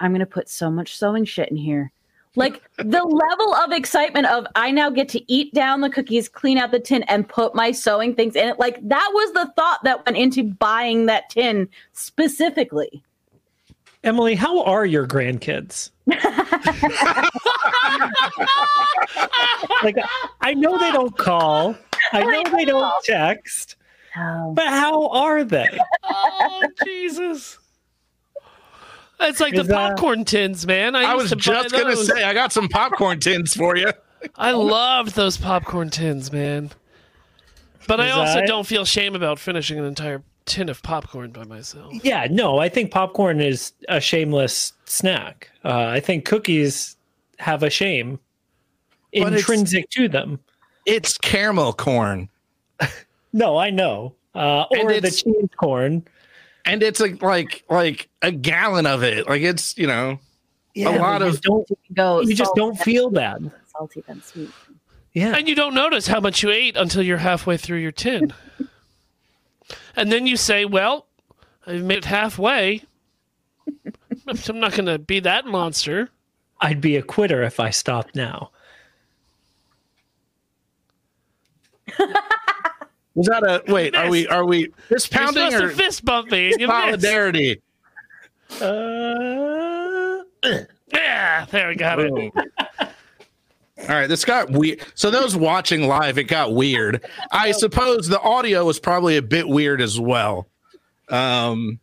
I'm 0.00 0.12
gonna 0.12 0.26
put 0.26 0.48
so 0.48 0.70
much 0.70 0.96
sewing 0.96 1.24
shit 1.24 1.48
in 1.50 1.56
here. 1.56 1.92
Like 2.36 2.62
the 2.76 3.02
level 3.02 3.54
of 3.54 3.72
excitement 3.72 4.26
of 4.26 4.46
I 4.54 4.70
now 4.70 4.90
get 4.90 5.08
to 5.10 5.32
eat 5.32 5.52
down 5.54 5.80
the 5.80 5.90
cookies, 5.90 6.28
clean 6.28 6.56
out 6.56 6.70
the 6.70 6.78
tin, 6.78 7.02
and 7.04 7.28
put 7.28 7.54
my 7.54 7.72
sewing 7.72 8.14
things 8.14 8.36
in 8.36 8.48
it. 8.48 8.58
Like 8.60 8.78
that 8.86 9.10
was 9.12 9.32
the 9.32 9.52
thought 9.56 9.80
that 9.82 10.06
went 10.06 10.18
into 10.18 10.44
buying 10.44 11.06
that 11.06 11.30
tin 11.30 11.68
specifically. 11.94 13.02
Emily, 14.04 14.34
how 14.34 14.62
are 14.62 14.86
your 14.86 15.06
grandkids? 15.06 15.90
like, 19.82 19.96
I 20.40 20.54
know 20.54 20.78
they 20.78 20.92
don't 20.92 21.16
call. 21.16 21.76
I 22.12 22.22
know 22.22 22.44
they 22.56 22.64
don't 22.64 22.92
text. 23.04 23.76
Oh. 24.16 24.52
But 24.54 24.68
how 24.68 25.08
are 25.08 25.44
they? 25.44 25.66
Oh 26.04 26.62
Jesus! 26.84 27.58
It's 29.20 29.40
like 29.40 29.52
Is 29.54 29.60
the 29.60 29.64
that- 29.74 29.90
popcorn 29.96 30.24
tins, 30.24 30.66
man. 30.66 30.94
I, 30.96 31.02
I 31.12 31.14
was 31.14 31.30
to 31.30 31.36
just 31.36 31.72
gonna 31.72 31.96
say 31.96 32.24
I 32.24 32.32
got 32.34 32.52
some 32.52 32.68
popcorn 32.68 33.20
tins 33.20 33.54
for 33.54 33.76
you. 33.76 33.92
I 34.36 34.52
loved 34.52 35.14
those 35.14 35.36
popcorn 35.36 35.90
tins, 35.90 36.32
man. 36.32 36.70
But 37.86 38.00
I 38.00 38.10
also 38.10 38.40
that- 38.40 38.46
don't 38.46 38.66
feel 38.66 38.84
shame 38.84 39.14
about 39.14 39.38
finishing 39.38 39.78
an 39.78 39.84
entire 39.84 40.22
tin 40.48 40.68
of 40.68 40.82
popcorn 40.82 41.30
by 41.30 41.44
myself. 41.44 41.92
Yeah, 42.02 42.26
no, 42.30 42.58
I 42.58 42.68
think 42.68 42.90
popcorn 42.90 43.40
is 43.40 43.72
a 43.88 44.00
shameless 44.00 44.72
snack. 44.86 45.50
Uh, 45.64 45.86
I 45.86 46.00
think 46.00 46.24
cookies 46.24 46.96
have 47.38 47.62
a 47.62 47.70
shame 47.70 48.18
But 49.12 49.34
intrinsic 49.34 49.88
to 49.90 50.08
them. 50.08 50.40
It's 50.86 51.16
caramel 51.18 51.72
corn, 51.74 52.28
No, 53.32 53.56
I 53.58 53.70
know. 53.70 54.14
Uh, 54.34 54.64
or 54.70 55.00
the 55.00 55.10
cheese 55.10 55.48
corn. 55.56 56.02
and 56.64 56.82
it's 56.82 56.98
like 57.00 57.22
like 57.22 57.64
like 57.68 58.08
a 58.22 58.30
gallon 58.32 58.86
of 58.86 59.02
it. 59.02 59.28
Like 59.28 59.42
it's 59.42 59.76
you 59.78 59.86
know 59.86 60.18
Yeah, 60.74 60.90
lot 60.90 61.20
you 61.20 61.28
of- 61.28 61.40
don't. 61.42 61.68
Go 61.94 62.20
You 62.22 62.34
just 62.34 62.54
don't 62.54 62.76
feel 62.78 63.10
bad. 63.10 63.50
salty 63.76 64.02
than 64.06 64.22
sweet. 64.22 64.50
Yeah, 65.12 65.34
And 65.36 65.48
you 65.48 65.54
don't 65.54 65.74
notice 65.74 66.06
how 66.06 66.20
much 66.20 66.42
you 66.42 66.50
ate 66.50 66.76
until 66.76 67.02
you're 67.02 67.16
halfway 67.18 67.56
through 67.56 67.78
your 67.78 67.92
tin. 67.92 68.32
and 69.96 70.10
then 70.12 70.26
you 70.26 70.36
say, 70.36 70.64
Well, 70.64 71.06
I've 71.66 71.82
made 71.82 71.98
it 71.98 72.04
halfway. 72.06 72.82
I'm 74.48 74.60
not 74.60 74.72
going 74.72 74.86
to 74.86 74.98
be 74.98 75.20
that 75.20 75.46
monster. 75.46 76.10
I'd 76.60 76.80
be 76.80 76.96
a 76.96 77.02
quitter 77.02 77.42
if 77.42 77.60
I 77.60 77.70
stopped 77.70 78.14
now. 78.16 78.50
was 83.14 83.26
that 83.26 83.42
a 83.42 83.62
wait? 83.72 83.94
Are 83.94 84.10
we 84.10 84.26
are 84.28 84.44
we 84.44 84.72
fist 84.88 85.10
pounding 85.10 85.54
or 85.54 85.70
fist 85.70 86.04
bumping? 86.04 86.50
me. 86.50 86.54
You 86.58 86.66
missed. 86.68 86.70
solidarity? 87.02 87.62
Uh, 88.60 90.24
Yeah, 90.92 91.46
there 91.50 91.68
we 91.68 91.74
got 91.76 91.98
it. 92.00 92.32
Boom. 93.88 93.94
All 93.94 94.00
right, 94.00 94.08
this 94.08 94.24
got 94.24 94.50
weird. 94.50 94.80
So 94.94 95.10
those 95.10 95.34
watching 95.36 95.88
live, 95.88 96.18
it 96.18 96.24
got 96.24 96.54
weird. 96.54 97.04
I 97.32 97.52
suppose 97.52 98.06
the 98.08 98.20
audio 98.20 98.64
was 98.64 98.78
probably 98.78 99.16
a 99.16 99.22
bit 99.22 99.48
weird 99.48 99.80
as 99.80 99.98
well. 99.98 100.46
Um, 101.08 101.80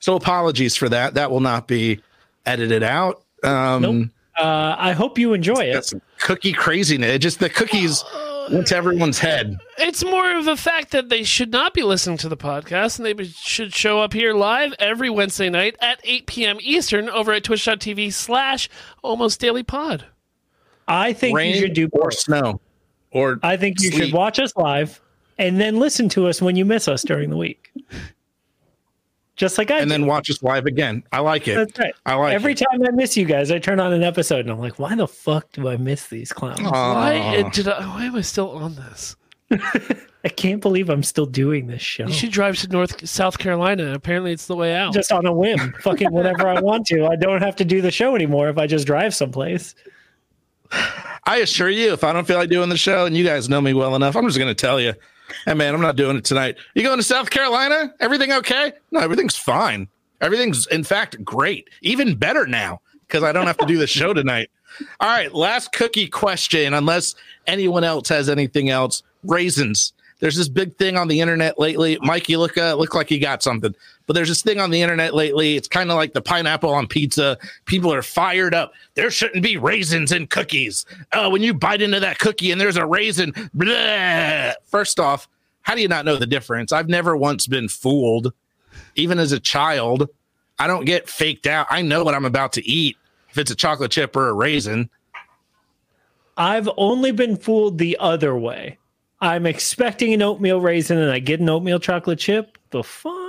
so 0.00 0.16
apologies 0.16 0.76
for 0.76 0.88
that. 0.88 1.14
That 1.14 1.30
will 1.30 1.40
not 1.40 1.68
be 1.68 2.00
edited 2.46 2.82
out. 2.82 3.22
Um, 3.42 3.82
Nope. 3.82 4.08
uh, 4.38 4.76
I 4.78 4.92
hope 4.92 5.18
you 5.18 5.32
enjoy 5.34 5.60
it. 5.64 5.84
some 5.84 6.00
cookie 6.18 6.52
craziness. 6.52 7.18
Just 7.18 7.40
the 7.40 7.50
cookies 7.50 8.02
went 8.50 8.66
to 8.68 8.76
everyone's 8.76 9.18
head. 9.18 9.56
It's 9.78 10.04
more 10.04 10.36
of 10.36 10.46
a 10.46 10.56
fact 10.56 10.90
that 10.92 11.08
they 11.08 11.24
should 11.24 11.50
not 11.50 11.72
be 11.74 11.82
listening 11.82 12.16
to 12.18 12.28
the 12.28 12.36
podcast 12.36 12.98
and 12.98 13.06
they 13.18 13.24
should 13.28 13.74
show 13.74 14.00
up 14.00 14.12
here 14.12 14.34
live 14.34 14.74
every 14.78 15.08
Wednesday 15.10 15.48
night 15.50 15.76
at 15.80 16.00
8 16.04 16.26
p.m. 16.26 16.58
Eastern 16.60 17.08
over 17.10 17.32
at 17.32 17.44
twitch.tv 17.44 18.12
slash 18.12 18.68
almost 19.02 19.40
daily 19.40 19.62
pod. 19.62 20.06
I 20.88 21.12
think 21.12 21.36
Rain 21.36 21.54
you 21.54 21.60
should 21.60 21.74
do 21.74 21.88
or 21.92 22.10
both. 22.10 22.14
snow 22.18 22.60
or 23.10 23.38
I 23.42 23.56
think 23.56 23.80
you 23.80 23.90
sleep. 23.90 24.04
should 24.04 24.12
watch 24.12 24.38
us 24.38 24.54
live 24.56 25.00
and 25.38 25.60
then 25.60 25.78
listen 25.78 26.08
to 26.10 26.26
us 26.26 26.42
when 26.42 26.56
you 26.56 26.64
miss 26.64 26.88
us 26.88 27.02
during 27.02 27.30
the 27.30 27.36
week. 27.36 27.72
Just 29.36 29.58
like 29.58 29.70
I 29.70 29.78
and 29.78 29.86
do. 29.86 29.94
then 29.94 30.06
watch 30.06 30.30
us 30.30 30.42
live 30.44 30.66
again. 30.66 31.02
I 31.10 31.18
like 31.18 31.48
it. 31.48 31.56
That's 31.56 31.78
right. 31.78 31.94
I 32.06 32.14
like 32.14 32.34
Every 32.34 32.52
it. 32.52 32.58
time 32.58 32.82
I 32.86 32.90
miss 32.92 33.16
you 33.16 33.24
guys, 33.24 33.50
I 33.50 33.58
turn 33.58 33.80
on 33.80 33.92
an 33.92 34.04
episode 34.04 34.40
and 34.40 34.50
I'm 34.50 34.60
like, 34.60 34.78
why 34.78 34.94
the 34.94 35.08
fuck 35.08 35.50
do 35.52 35.68
I 35.68 35.76
miss 35.76 36.06
these 36.06 36.32
clowns? 36.32 36.60
Why, 36.62 37.18
uh, 37.18 37.48
did 37.50 37.66
I, 37.66 37.84
why 37.86 38.04
am 38.04 38.14
I 38.14 38.20
still 38.20 38.50
on 38.50 38.76
this? 38.76 39.16
I 40.24 40.28
can't 40.28 40.62
believe 40.62 40.88
I'm 40.88 41.02
still 41.02 41.26
doing 41.26 41.66
this 41.66 41.82
show. 41.82 42.06
You 42.06 42.12
should 42.12 42.30
drive 42.30 42.56
to 42.58 42.68
North 42.68 43.06
South 43.06 43.38
Carolina. 43.38 43.92
Apparently, 43.92 44.32
it's 44.32 44.46
the 44.46 44.56
way 44.56 44.74
out. 44.74 44.94
Just 44.94 45.12
on 45.12 45.26
a 45.26 45.32
whim, 45.32 45.74
fucking 45.80 46.10
whenever 46.12 46.48
I 46.48 46.60
want 46.62 46.86
to. 46.86 47.06
I 47.06 47.16
don't 47.16 47.42
have 47.42 47.56
to 47.56 47.64
do 47.64 47.82
the 47.82 47.90
show 47.90 48.14
anymore 48.14 48.48
if 48.48 48.56
I 48.56 48.66
just 48.66 48.86
drive 48.86 49.14
someplace. 49.14 49.74
I 51.26 51.38
assure 51.38 51.70
you, 51.70 51.92
if 51.92 52.04
I 52.04 52.12
don't 52.12 52.26
feel 52.26 52.36
like 52.36 52.50
doing 52.50 52.68
the 52.68 52.76
show, 52.76 53.06
and 53.06 53.16
you 53.16 53.24
guys 53.24 53.48
know 53.48 53.60
me 53.60 53.72
well 53.72 53.96
enough, 53.96 54.16
I'm 54.16 54.26
just 54.26 54.38
going 54.38 54.54
to 54.54 54.54
tell 54.54 54.80
you, 54.80 54.92
hey 55.46 55.54
man, 55.54 55.74
I'm 55.74 55.80
not 55.80 55.96
doing 55.96 56.16
it 56.16 56.24
tonight. 56.24 56.56
You 56.74 56.82
going 56.82 56.98
to 56.98 57.02
South 57.02 57.30
Carolina? 57.30 57.94
Everything 58.00 58.32
okay? 58.32 58.72
No, 58.90 59.00
everything's 59.00 59.36
fine. 59.36 59.88
Everything's 60.20 60.66
in 60.68 60.84
fact 60.84 61.22
great, 61.24 61.68
even 61.82 62.14
better 62.14 62.46
now 62.46 62.80
because 63.06 63.22
I 63.22 63.32
don't 63.32 63.46
have 63.46 63.58
to 63.58 63.66
do 63.66 63.78
the 63.78 63.86
show 63.86 64.12
tonight. 64.14 64.50
All 65.00 65.08
right, 65.08 65.32
last 65.32 65.72
cookie 65.72 66.08
question. 66.08 66.74
Unless 66.74 67.14
anyone 67.46 67.84
else 67.84 68.08
has 68.08 68.28
anything 68.28 68.70
else, 68.70 69.02
raisins. 69.22 69.92
There's 70.20 70.36
this 70.36 70.48
big 70.48 70.76
thing 70.76 70.96
on 70.96 71.08
the 71.08 71.20
internet 71.20 71.58
lately. 71.58 71.98
Mike, 72.00 72.28
you 72.28 72.38
look 72.38 72.56
uh, 72.56 72.74
look 72.74 72.94
like 72.94 73.10
you 73.10 73.20
got 73.20 73.42
something, 73.42 73.74
but 74.06 74.14
there's 74.14 74.28
this 74.28 74.42
thing 74.42 74.60
on 74.60 74.70
the 74.70 74.82
internet 74.82 75.14
lately. 75.14 75.56
It's 75.56 75.68
kind 75.68 75.90
of 75.90 75.96
like 75.96 76.12
the 76.12 76.20
pineapple 76.20 76.72
on 76.72 76.86
pizza. 76.86 77.38
People 77.64 77.92
are 77.92 78.02
fired 78.02 78.54
up. 78.54 78.72
There 78.94 79.10
shouldn't 79.10 79.42
be 79.42 79.56
raisins 79.56 80.12
in 80.12 80.26
cookies. 80.26 80.84
Oh, 81.12 81.30
when 81.30 81.42
you 81.42 81.54
bite 81.54 81.82
into 81.82 82.00
that 82.00 82.18
cookie 82.18 82.50
and 82.50 82.60
there's 82.60 82.76
a 82.76 82.86
raisin, 82.86 83.32
first 84.66 85.00
off, 85.00 85.28
how 85.62 85.74
do 85.74 85.80
you 85.80 85.88
not 85.88 86.04
know 86.04 86.16
the 86.16 86.26
difference? 86.26 86.72
I've 86.72 86.88
never 86.88 87.16
once 87.16 87.46
been 87.46 87.68
fooled, 87.68 88.32
even 88.94 89.18
as 89.18 89.32
a 89.32 89.40
child. 89.40 90.08
I 90.58 90.66
don't 90.66 90.84
get 90.84 91.08
faked 91.08 91.46
out. 91.46 91.66
I 91.70 91.82
know 91.82 92.04
what 92.04 92.14
I'm 92.14 92.26
about 92.26 92.52
to 92.54 92.68
eat 92.68 92.96
if 93.30 93.38
it's 93.38 93.50
a 93.50 93.56
chocolate 93.56 93.90
chip 93.90 94.14
or 94.14 94.28
a 94.28 94.34
raisin. 94.34 94.90
I've 96.36 96.68
only 96.76 97.12
been 97.12 97.36
fooled 97.36 97.78
the 97.78 97.96
other 97.98 98.36
way. 98.36 98.78
I'm 99.20 99.46
expecting 99.46 100.12
an 100.12 100.20
oatmeal 100.20 100.60
raisin 100.60 100.98
and 100.98 101.10
I 101.10 101.18
get 101.18 101.40
an 101.40 101.48
oatmeal 101.48 101.78
chocolate 101.78 102.18
chip. 102.18 102.58
The 102.70 102.84
fuck? 102.84 103.23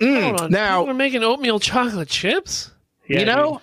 Mm, 0.00 0.22
Hold 0.22 0.40
on. 0.42 0.50
now, 0.50 0.80
People 0.80 0.90
are 0.90 0.94
making 0.94 1.22
oatmeal 1.22 1.58
chocolate 1.60 2.08
chips? 2.08 2.70
Yeah, 3.08 3.20
you 3.20 3.26
know, 3.26 3.60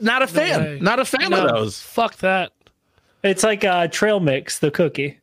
not 0.00 0.22
a 0.22 0.26
fan. 0.26 0.60
way. 0.62 0.78
not 0.80 0.98
a 1.00 1.04
fan 1.04 1.30
No, 1.30 1.46
of 1.46 1.54
those. 1.54 1.80
Fuck 1.80 2.16
that. 2.18 2.52
it's 3.22 3.42
like 3.42 3.64
uh, 3.64 3.88
trail 3.88 4.20
mix, 4.20 4.58
the 4.58 4.70
cookie. 4.70 5.18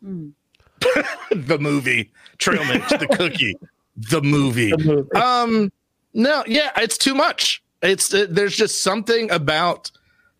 the 0.02 1.58
movie 1.60 2.10
Trail 2.38 2.64
Mix, 2.66 2.88
the 2.90 3.06
cookie, 3.08 3.56
the 3.96 4.20
movie. 4.22 4.70
The 4.70 4.78
movie. 4.78 5.10
Um, 5.14 5.72
no, 6.14 6.44
yeah, 6.46 6.70
it's 6.76 6.98
too 6.98 7.14
much. 7.14 7.62
It's 7.82 8.12
uh, 8.12 8.26
there's 8.28 8.54
just 8.56 8.82
something 8.82 9.30
about 9.30 9.90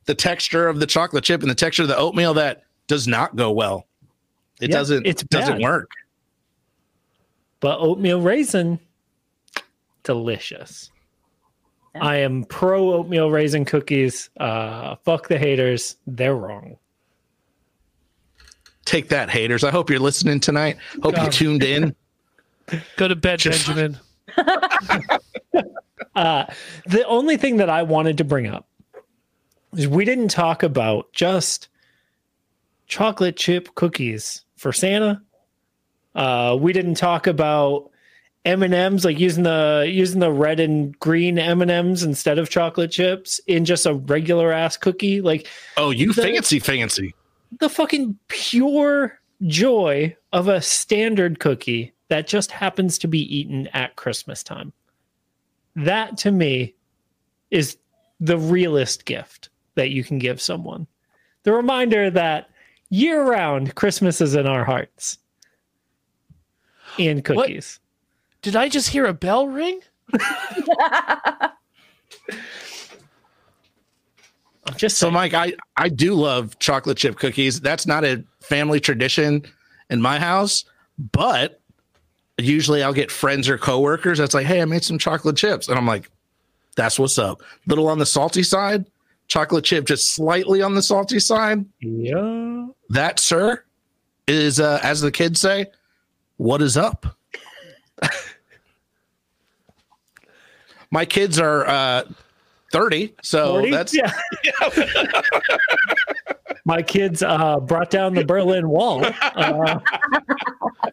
the 0.04 0.14
texture 0.14 0.68
of 0.68 0.78
the 0.78 0.86
chocolate 0.86 1.24
chip 1.24 1.40
and 1.42 1.50
the 1.50 1.54
texture 1.54 1.82
of 1.82 1.88
the 1.88 1.96
oatmeal 1.96 2.34
that 2.34 2.64
does 2.86 3.08
not 3.08 3.34
go 3.34 3.50
well. 3.50 3.86
It 4.60 4.70
Yeah, 4.70 4.76
doesn't. 4.76 5.06
It 5.06 5.28
doesn't 5.30 5.54
bad. 5.54 5.62
work. 5.62 5.90
but 7.60 7.78
oatmeal 7.80 8.20
raisin, 8.20 8.78
delicious. 10.06 10.90
Yeah. 11.94 12.04
I 12.04 12.16
am 12.16 12.44
pro 12.44 12.92
oatmeal 12.94 13.30
raisin 13.30 13.64
cookies. 13.66 14.30
Uh, 14.38 14.96
fuck 15.04 15.28
the 15.28 15.38
haters. 15.38 15.96
They're 16.06 16.34
wrong. 16.36 16.78
Take 18.86 19.08
that, 19.08 19.28
haters. 19.28 19.64
I 19.64 19.70
hope 19.70 19.90
you're 19.90 19.98
listening 19.98 20.40
tonight. 20.40 20.78
Hope 21.02 21.18
you 21.18 21.28
tuned 21.30 21.64
in. 21.64 21.94
Go 22.96 23.08
to 23.08 23.16
bed, 23.16 23.40
Just- 23.40 23.66
Benjamin. 23.66 23.98
Uh, 26.14 26.46
the 26.86 27.04
only 27.06 27.36
thing 27.36 27.58
that 27.58 27.68
I 27.68 27.82
wanted 27.82 28.16
to 28.18 28.24
bring 28.24 28.46
up 28.46 28.66
is 29.76 29.86
we 29.86 30.06
didn't 30.06 30.28
talk 30.28 30.62
about 30.62 31.12
just 31.12 31.68
chocolate 32.86 33.36
chip 33.36 33.74
cookies 33.74 34.42
for 34.56 34.72
Santa. 34.72 35.20
Uh, 36.14 36.56
we 36.58 36.72
didn't 36.72 36.94
talk 36.94 37.26
about 37.26 37.90
M 38.46 38.62
and 38.62 38.72
M's, 38.72 39.04
like 39.04 39.18
using 39.18 39.42
the 39.42 39.84
using 39.90 40.20
the 40.20 40.30
red 40.32 40.60
and 40.60 40.98
green 41.00 41.38
M 41.38 41.60
and 41.60 41.70
M's 41.70 42.02
instead 42.04 42.38
of 42.38 42.48
chocolate 42.48 42.92
chips 42.92 43.40
in 43.46 43.64
just 43.64 43.84
a 43.86 43.94
regular 43.94 44.52
ass 44.52 44.76
cookie. 44.76 45.20
Like 45.20 45.48
Oh, 45.76 45.90
you 45.90 46.12
The- 46.12 46.22
fancy, 46.22 46.58
fancy. 46.60 47.14
the 47.60 47.68
fucking 47.68 48.16
pure 48.28 49.18
joy 49.46 50.16
of 50.32 50.46
a 50.48 50.62
standard 50.62 51.40
cookie 51.40 51.92
that 52.08 52.26
just 52.28 52.52
happens 52.52 52.98
to 52.98 53.08
be 53.08 53.20
eaten 53.36 53.66
at 53.68 53.96
Christmas 53.96 54.42
time. 54.44 54.72
That 55.74 56.16
to 56.18 56.30
me 56.30 56.74
is 57.50 57.76
the 58.20 58.38
realest 58.38 59.04
gift 59.04 59.50
that 59.74 59.90
you 59.90 60.04
can 60.04 60.18
give 60.18 60.40
someone. 60.40 60.86
The 61.42 61.52
reminder 61.52 62.10
that 62.10 62.48
year 62.90 63.24
round 63.24 63.74
Christmas 63.74 64.20
is 64.20 64.34
in 64.36 64.46
our 64.46 64.64
hearts. 64.64 65.18
And 66.98 67.24
cookies. 67.24 67.78
Did 68.46 68.54
I 68.54 68.68
just 68.68 68.90
hear 68.90 69.06
a 69.06 69.12
bell 69.12 69.48
ring? 69.48 69.80
I'm 70.20 71.50
just 74.76 74.98
So, 74.98 75.06
saying. 75.06 75.14
Mike, 75.14 75.34
I 75.34 75.54
I 75.76 75.88
do 75.88 76.14
love 76.14 76.56
chocolate 76.60 76.96
chip 76.96 77.16
cookies. 77.18 77.60
That's 77.60 77.88
not 77.88 78.04
a 78.04 78.22
family 78.40 78.78
tradition 78.78 79.44
in 79.90 80.00
my 80.00 80.20
house, 80.20 80.64
but 81.12 81.60
usually 82.38 82.84
I'll 82.84 82.92
get 82.92 83.10
friends 83.10 83.48
or 83.48 83.58
coworkers 83.58 84.18
that's 84.18 84.32
like, 84.32 84.46
"Hey, 84.46 84.62
I 84.62 84.64
made 84.64 84.84
some 84.84 84.96
chocolate 84.96 85.36
chips," 85.36 85.66
and 85.66 85.76
I'm 85.76 85.86
like, 85.88 86.08
"That's 86.76 87.00
what's 87.00 87.18
up." 87.18 87.42
Little 87.66 87.88
on 87.88 87.98
the 87.98 88.06
salty 88.06 88.44
side, 88.44 88.86
chocolate 89.26 89.64
chip 89.64 89.86
just 89.86 90.14
slightly 90.14 90.62
on 90.62 90.76
the 90.76 90.82
salty 90.82 91.18
side. 91.18 91.64
yeah. 91.80 92.68
That, 92.90 93.18
sir, 93.18 93.64
is 94.28 94.60
uh, 94.60 94.78
as 94.84 95.00
the 95.00 95.10
kids 95.10 95.40
say, 95.40 95.66
"What 96.36 96.62
is 96.62 96.76
up?" 96.76 97.06
My 100.90 101.04
kids 101.04 101.38
are 101.38 101.66
uh, 101.66 102.02
thirty, 102.72 103.14
so 103.22 103.54
40? 103.54 103.70
that's 103.70 103.94
yeah. 103.94 104.12
My 106.64 106.82
kids 106.82 107.22
uh, 107.22 107.60
brought 107.60 107.90
down 107.90 108.14
the 108.14 108.24
Berlin 108.24 108.68
Wall. 108.68 109.04
Uh, 109.22 109.78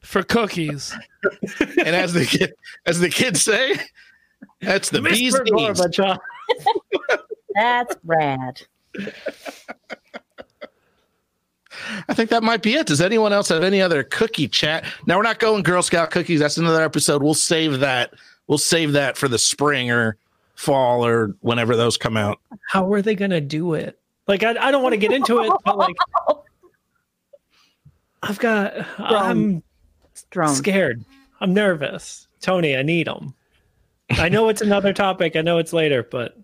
For 0.04 0.22
cookies. 0.24 0.96
and 1.60 1.96
as 1.96 2.14
the 2.14 2.26
kid, 2.26 2.54
as 2.86 3.00
the 3.00 3.10
kids 3.10 3.42
say, 3.42 3.76
that's 4.62 4.90
the 4.90 5.02
bee's 5.02 5.34
Mr. 5.36 5.52
knees. 5.52 5.80
Gorbachev. 5.82 6.20
That's 7.56 7.96
rad. 8.04 8.62
I 12.08 12.14
think 12.14 12.30
that 12.30 12.44
might 12.44 12.62
be 12.62 12.76
it. 12.76 12.86
Does 12.88 13.02
anyone 13.02 13.34
else 13.34 13.50
have 13.50 13.64
any 13.64 13.82
other 13.82 14.04
cookie 14.04 14.48
chat? 14.48 14.86
Now 15.08 15.18
we're 15.18 15.24
not 15.24 15.40
going 15.40 15.64
Girl 15.64 15.82
Scout 15.82 16.12
cookies. 16.12 16.40
That's 16.40 16.58
another 16.58 16.84
episode. 16.84 17.24
We'll 17.24 17.34
save 17.34 17.80
that. 17.80 18.14
We'll 18.54 18.60
save 18.60 18.92
that 18.92 19.18
for 19.18 19.28
the 19.28 19.40
spring 19.40 19.90
or 19.90 20.16
fall 20.54 21.04
or 21.04 21.30
whenever 21.40 21.76
those 21.76 21.98
come 21.98 22.16
out. 22.16 22.40
How 22.70 22.94
are 22.94 23.02
they 23.02 23.16
going 23.16 23.32
to 23.32 23.42
do 23.42 23.74
it? 23.74 23.98
Like, 24.28 24.44
I, 24.44 24.52
I 24.68 24.70
don't 24.70 24.84
want 24.84 24.94
to 24.94 24.98
get 24.98 25.12
into 25.12 25.40
it, 25.42 25.52
but 25.66 25.76
like, 25.76 25.96
I've 28.22 28.38
got, 28.38 28.74
I'm 29.00 29.64
Drone. 30.30 30.54
scared. 30.54 31.04
I'm 31.42 31.56
nervous. 31.56 32.28
Tony, 32.42 32.78
I 32.78 32.84
need 32.84 33.08
them. 33.08 33.34
I 34.12 34.30
know 34.30 34.50
it's 34.50 34.62
another 34.62 34.94
topic. 35.08 35.36
I 35.36 35.42
know 35.42 35.58
it's 35.58 35.74
later, 35.74 36.04
but 36.04 36.38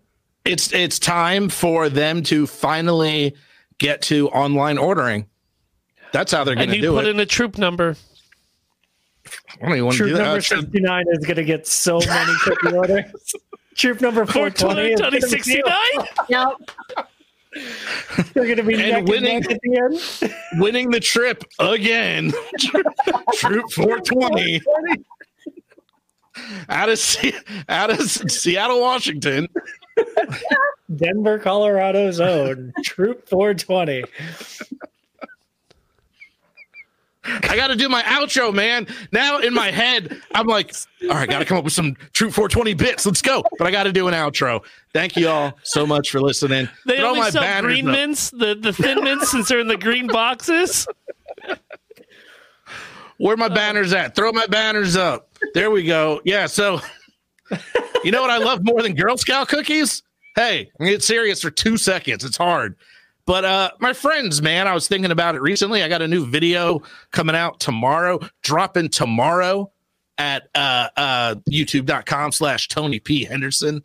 It's 0.46 0.74
it's 0.74 0.98
time 0.98 1.48
for 1.48 1.90
them 1.90 2.24
to 2.24 2.48
finally 2.48 3.36
get 3.78 4.02
to 4.04 4.30
online 4.30 4.80
ordering. 4.80 5.28
That's 6.12 6.32
how 6.32 6.44
they're 6.44 6.56
going 6.56 6.70
And 6.70 6.72
to 6.72 6.78
you 6.78 6.82
do 6.82 6.94
put 6.94 7.06
it. 7.06 7.10
in 7.12 7.20
a 7.20 7.26
troop 7.28 7.60
number. 7.60 7.96
I 9.26 9.66
don't 9.66 9.72
even 9.74 9.86
want 9.86 9.98
to 9.98 10.04
troop 10.04 10.18
do 10.18 10.24
number 10.24 10.42
troop- 10.42 10.62
69 10.62 11.06
is 11.12 11.26
going 11.26 11.36
to 11.38 11.44
get 11.44 11.68
so 11.68 12.00
many 12.00 12.34
cookie 12.44 12.76
orders. 12.76 13.06
Troop 13.76 14.02
number 14.02 14.26
420 14.26 14.92
is 14.94 15.00
gonna 15.00 15.12
be- 15.12 15.20
2069? 15.20 15.74
Yep. 16.30 16.48
They're 18.34 18.44
going 18.46 18.58
to 18.58 18.64
be 18.64 18.74
And 18.74 18.82
neck 18.84 18.94
and 19.00 19.08
winning- 19.10 19.40
neck 19.42 19.52
at 19.52 19.60
the 19.62 19.78
end. 19.78 20.34
winning 20.62 20.90
the 20.92 21.00
trip 21.00 21.44
again. 21.60 22.32
Troop 23.36 23.72
420 23.74 24.62
out 26.70 26.90
of 26.90 27.00
Se- 27.00 27.34
out 27.70 27.90
of 27.90 28.02
Seattle, 28.10 28.82
Washington. 28.82 29.48
Denver, 30.96 31.38
Colorado's 31.40 32.20
own 32.20 32.72
Troop 32.84 33.28
420. 33.30 34.04
I 37.44 37.56
got 37.56 37.68
to 37.68 37.76
do 37.76 37.90
my 37.90 38.02
outro, 38.04 38.54
man. 38.54 38.88
Now 39.12 39.40
in 39.40 39.54
my 39.54 39.72
head, 39.72 40.22
I'm 40.34 40.48
like, 40.48 40.74
all 41.04 41.10
right, 41.10 41.30
got 41.30 41.40
to 41.40 41.46
come 41.46 41.58
up 41.58 41.64
with 41.64 41.74
some 41.74 41.96
true 42.14 42.32
420 42.32 42.74
bits. 42.74 43.06
Let's 43.06 43.22
go. 43.22 43.44
But 43.58 43.68
I 43.68 43.72
got 43.72 43.84
to 43.84 43.92
do 43.92 44.08
an 44.08 44.14
outro. 44.14 44.62
Thank 44.94 45.16
you 45.16 45.28
all 45.30 45.54
so 45.64 45.86
much 45.86 46.10
for 46.10 46.22
listening. 46.22 46.68
They 46.86 46.98
Throw 46.98 47.10
only 47.10 47.20
my 47.22 47.30
sell 47.30 47.62
green 47.62 47.88
up. 47.88 47.94
mints, 47.96 48.30
the, 48.32 48.56
the 48.56 48.74
thin 48.74 49.04
mints, 49.04 49.32
since 49.32 49.48
they're 49.50 49.60
in 49.60 49.68
the 49.68 49.78
green 49.78 50.08
boxes. 50.08 50.88
Where 53.18 53.36
my 53.36 53.50
banners 53.50 53.92
at? 53.94 54.16
Throw 54.16 54.32
my 54.32 54.48
banners 54.48 54.96
up. 54.96 55.30
There 55.54 55.72
we 55.72 55.84
go. 55.84 56.22
Yeah. 56.24 56.46
So, 56.46 56.80
you 58.04 58.12
know 58.12 58.22
what 58.22 58.30
I 58.32 58.38
love 58.38 58.64
more 58.64 58.82
than 58.82 58.96
Girl 58.96 59.18
Scout 59.18 59.50
cookies? 59.50 60.04
Hey, 60.36 60.72
I'm 60.80 60.86
get 60.86 61.04
serious 61.04 61.42
for 61.42 61.52
two 61.52 61.76
seconds. 61.76 62.24
It's 62.24 62.38
hard. 62.38 62.76
But 63.30 63.46
uh 63.46 63.70
my 63.78 63.94
friends, 63.94 64.42
man, 64.42 64.68
I 64.68 64.74
was 64.74 64.88
thinking 64.88 65.12
about 65.12 65.36
it 65.36 65.42
recently. 65.44 65.84
I 65.84 65.88
got 65.88 66.02
a 66.02 66.08
new 66.08 66.26
video 66.26 66.82
coming 67.12 67.36
out 67.36 67.60
tomorrow, 67.60 68.20
dropping 68.42 68.90
tomorrow 68.90 69.72
at 70.18 70.50
uh 70.56 70.88
uh 70.98 71.36
youtube.com 71.48 72.32
slash 72.32 72.70
Tony 72.70 73.00
P. 73.00 73.26
Henderson. 73.26 73.84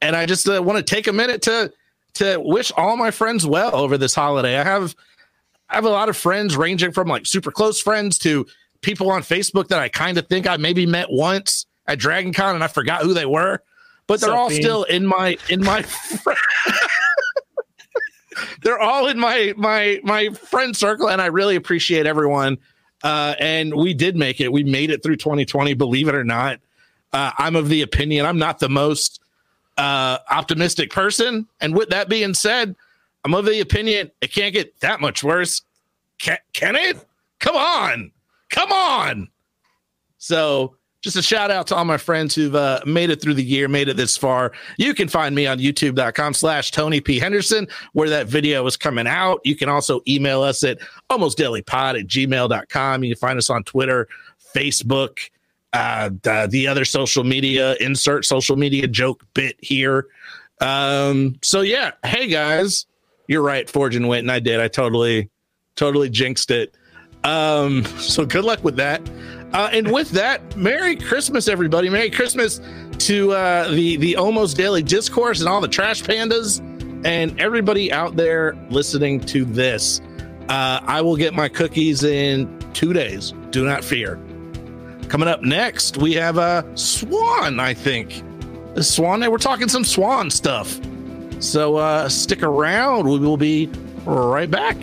And 0.00 0.14
I 0.14 0.24
just 0.24 0.48
uh, 0.48 0.62
want 0.62 0.76
to 0.76 0.84
take 0.84 1.08
a 1.08 1.12
minute 1.12 1.42
to 1.42 1.72
to 2.14 2.36
wish 2.38 2.70
all 2.76 2.96
my 2.96 3.10
friends 3.10 3.44
well 3.44 3.74
over 3.74 3.98
this 3.98 4.14
holiday. 4.14 4.56
I 4.56 4.62
have 4.62 4.94
I 5.68 5.74
have 5.74 5.84
a 5.84 5.90
lot 5.90 6.08
of 6.08 6.16
friends 6.16 6.56
ranging 6.56 6.92
from 6.92 7.08
like 7.08 7.26
super 7.26 7.50
close 7.50 7.82
friends 7.82 8.18
to 8.18 8.46
people 8.82 9.10
on 9.10 9.22
Facebook 9.22 9.66
that 9.66 9.80
I 9.80 9.88
kind 9.88 10.16
of 10.16 10.28
think 10.28 10.46
I 10.46 10.58
maybe 10.58 10.86
met 10.86 11.10
once 11.10 11.66
at 11.88 11.98
Dragon 11.98 12.32
Con 12.32 12.54
and 12.54 12.62
I 12.62 12.68
forgot 12.68 13.02
who 13.02 13.14
they 13.14 13.26
were, 13.26 13.64
but 14.06 14.20
they're 14.20 14.32
all 14.32 14.48
still 14.48 14.84
in 14.84 15.04
my 15.04 15.36
in 15.48 15.64
my 15.64 15.84
they're 18.62 18.80
all 18.80 19.06
in 19.08 19.18
my 19.18 19.54
my 19.56 20.00
my 20.02 20.30
friend 20.30 20.76
circle 20.76 21.08
and 21.08 21.20
I 21.20 21.26
really 21.26 21.56
appreciate 21.56 22.06
everyone. 22.06 22.58
Uh, 23.02 23.34
and 23.38 23.74
we 23.74 23.94
did 23.94 24.16
make 24.16 24.40
it. 24.40 24.52
We 24.52 24.64
made 24.64 24.90
it 24.90 25.02
through 25.02 25.16
2020, 25.16 25.74
believe 25.74 26.08
it 26.08 26.14
or 26.14 26.24
not. 26.24 26.60
Uh, 27.12 27.30
I'm 27.38 27.54
of 27.54 27.68
the 27.68 27.82
opinion 27.82 28.26
I'm 28.26 28.38
not 28.38 28.58
the 28.58 28.68
most 28.68 29.20
uh, 29.76 30.18
optimistic 30.30 30.90
person. 30.90 31.46
And 31.60 31.74
with 31.76 31.90
that 31.90 32.08
being 32.08 32.34
said, 32.34 32.74
I'm 33.24 33.34
of 33.34 33.44
the 33.44 33.60
opinion 33.60 34.10
it 34.20 34.32
can't 34.32 34.52
get 34.54 34.80
that 34.80 35.00
much 35.00 35.22
worse. 35.22 35.62
Can, 36.18 36.38
can 36.52 36.76
it? 36.76 36.96
Come 37.38 37.56
on. 37.56 38.12
Come 38.50 38.72
on. 38.72 39.28
So, 40.18 40.76
just 41.06 41.16
a 41.16 41.22
shout 41.22 41.52
out 41.52 41.68
to 41.68 41.76
all 41.76 41.84
my 41.84 41.96
friends 41.96 42.34
who've 42.34 42.56
uh, 42.56 42.80
made 42.84 43.10
it 43.10 43.22
through 43.22 43.34
the 43.34 43.44
year, 43.44 43.68
made 43.68 43.88
it 43.88 43.96
this 43.96 44.16
far. 44.16 44.50
You 44.76 44.92
can 44.92 45.06
find 45.06 45.36
me 45.36 45.46
on 45.46 45.60
youtube.com 45.60 46.34
slash 46.34 46.72
Tony 46.72 47.00
P. 47.00 47.20
Henderson, 47.20 47.68
where 47.92 48.08
that 48.08 48.26
video 48.26 48.66
is 48.66 48.76
coming 48.76 49.06
out. 49.06 49.40
You 49.44 49.54
can 49.54 49.68
also 49.68 50.00
email 50.08 50.42
us 50.42 50.64
at 50.64 50.80
almostdailypod 51.08 52.00
at 52.00 52.08
gmail.com. 52.08 53.04
You 53.04 53.14
can 53.14 53.20
find 53.20 53.38
us 53.38 53.50
on 53.50 53.62
Twitter, 53.62 54.08
Facebook, 54.52 55.20
uh, 55.72 56.10
the, 56.22 56.48
the 56.50 56.66
other 56.66 56.84
social 56.84 57.22
media, 57.22 57.76
insert 57.78 58.24
social 58.24 58.56
media 58.56 58.88
joke 58.88 59.22
bit 59.32 59.54
here. 59.60 60.08
Um, 60.60 61.36
so 61.40 61.60
yeah, 61.60 61.92
hey 62.04 62.26
guys, 62.26 62.86
you're 63.28 63.42
right, 63.42 63.70
Forge 63.70 63.94
and 63.94 64.08
Wit, 64.08 64.24
and 64.24 64.32
I 64.32 64.40
did. 64.40 64.58
I 64.58 64.66
totally, 64.66 65.30
totally 65.76 66.10
jinxed 66.10 66.50
it. 66.50 66.74
Um, 67.22 67.84
so 67.98 68.26
good 68.26 68.44
luck 68.44 68.64
with 68.64 68.74
that. 68.76 69.08
Uh, 69.52 69.70
and 69.72 69.90
with 69.92 70.10
that, 70.10 70.56
Merry 70.56 70.96
Christmas, 70.96 71.48
everybody. 71.48 71.88
Merry 71.88 72.10
Christmas 72.10 72.60
to 72.98 73.32
uh, 73.32 73.68
the 73.70 73.96
the 73.96 74.16
almost 74.16 74.56
daily 74.56 74.82
discourse 74.82 75.40
and 75.40 75.48
all 75.48 75.60
the 75.60 75.68
trash 75.68 76.02
pandas 76.02 76.60
and 77.04 77.40
everybody 77.40 77.92
out 77.92 78.16
there 78.16 78.56
listening 78.70 79.20
to 79.20 79.44
this. 79.44 80.00
Uh, 80.48 80.80
I 80.82 81.00
will 81.00 81.16
get 81.16 81.34
my 81.34 81.48
cookies 81.48 82.04
in 82.04 82.58
two 82.72 82.92
days. 82.92 83.32
Do 83.50 83.64
not 83.64 83.84
fear. 83.84 84.18
Coming 85.08 85.28
up 85.28 85.42
next, 85.42 85.96
we 85.98 86.14
have 86.14 86.36
a 86.36 86.40
uh, 86.40 86.76
Swan. 86.76 87.60
I 87.60 87.74
think 87.74 88.22
Swan. 88.80 89.20
We're 89.20 89.38
talking 89.38 89.68
some 89.68 89.84
Swan 89.84 90.30
stuff. 90.30 90.80
So 91.38 91.76
uh, 91.76 92.08
stick 92.08 92.42
around. 92.42 93.08
We 93.08 93.18
will 93.18 93.36
be 93.36 93.70
right 94.04 94.50
back. 94.50 94.76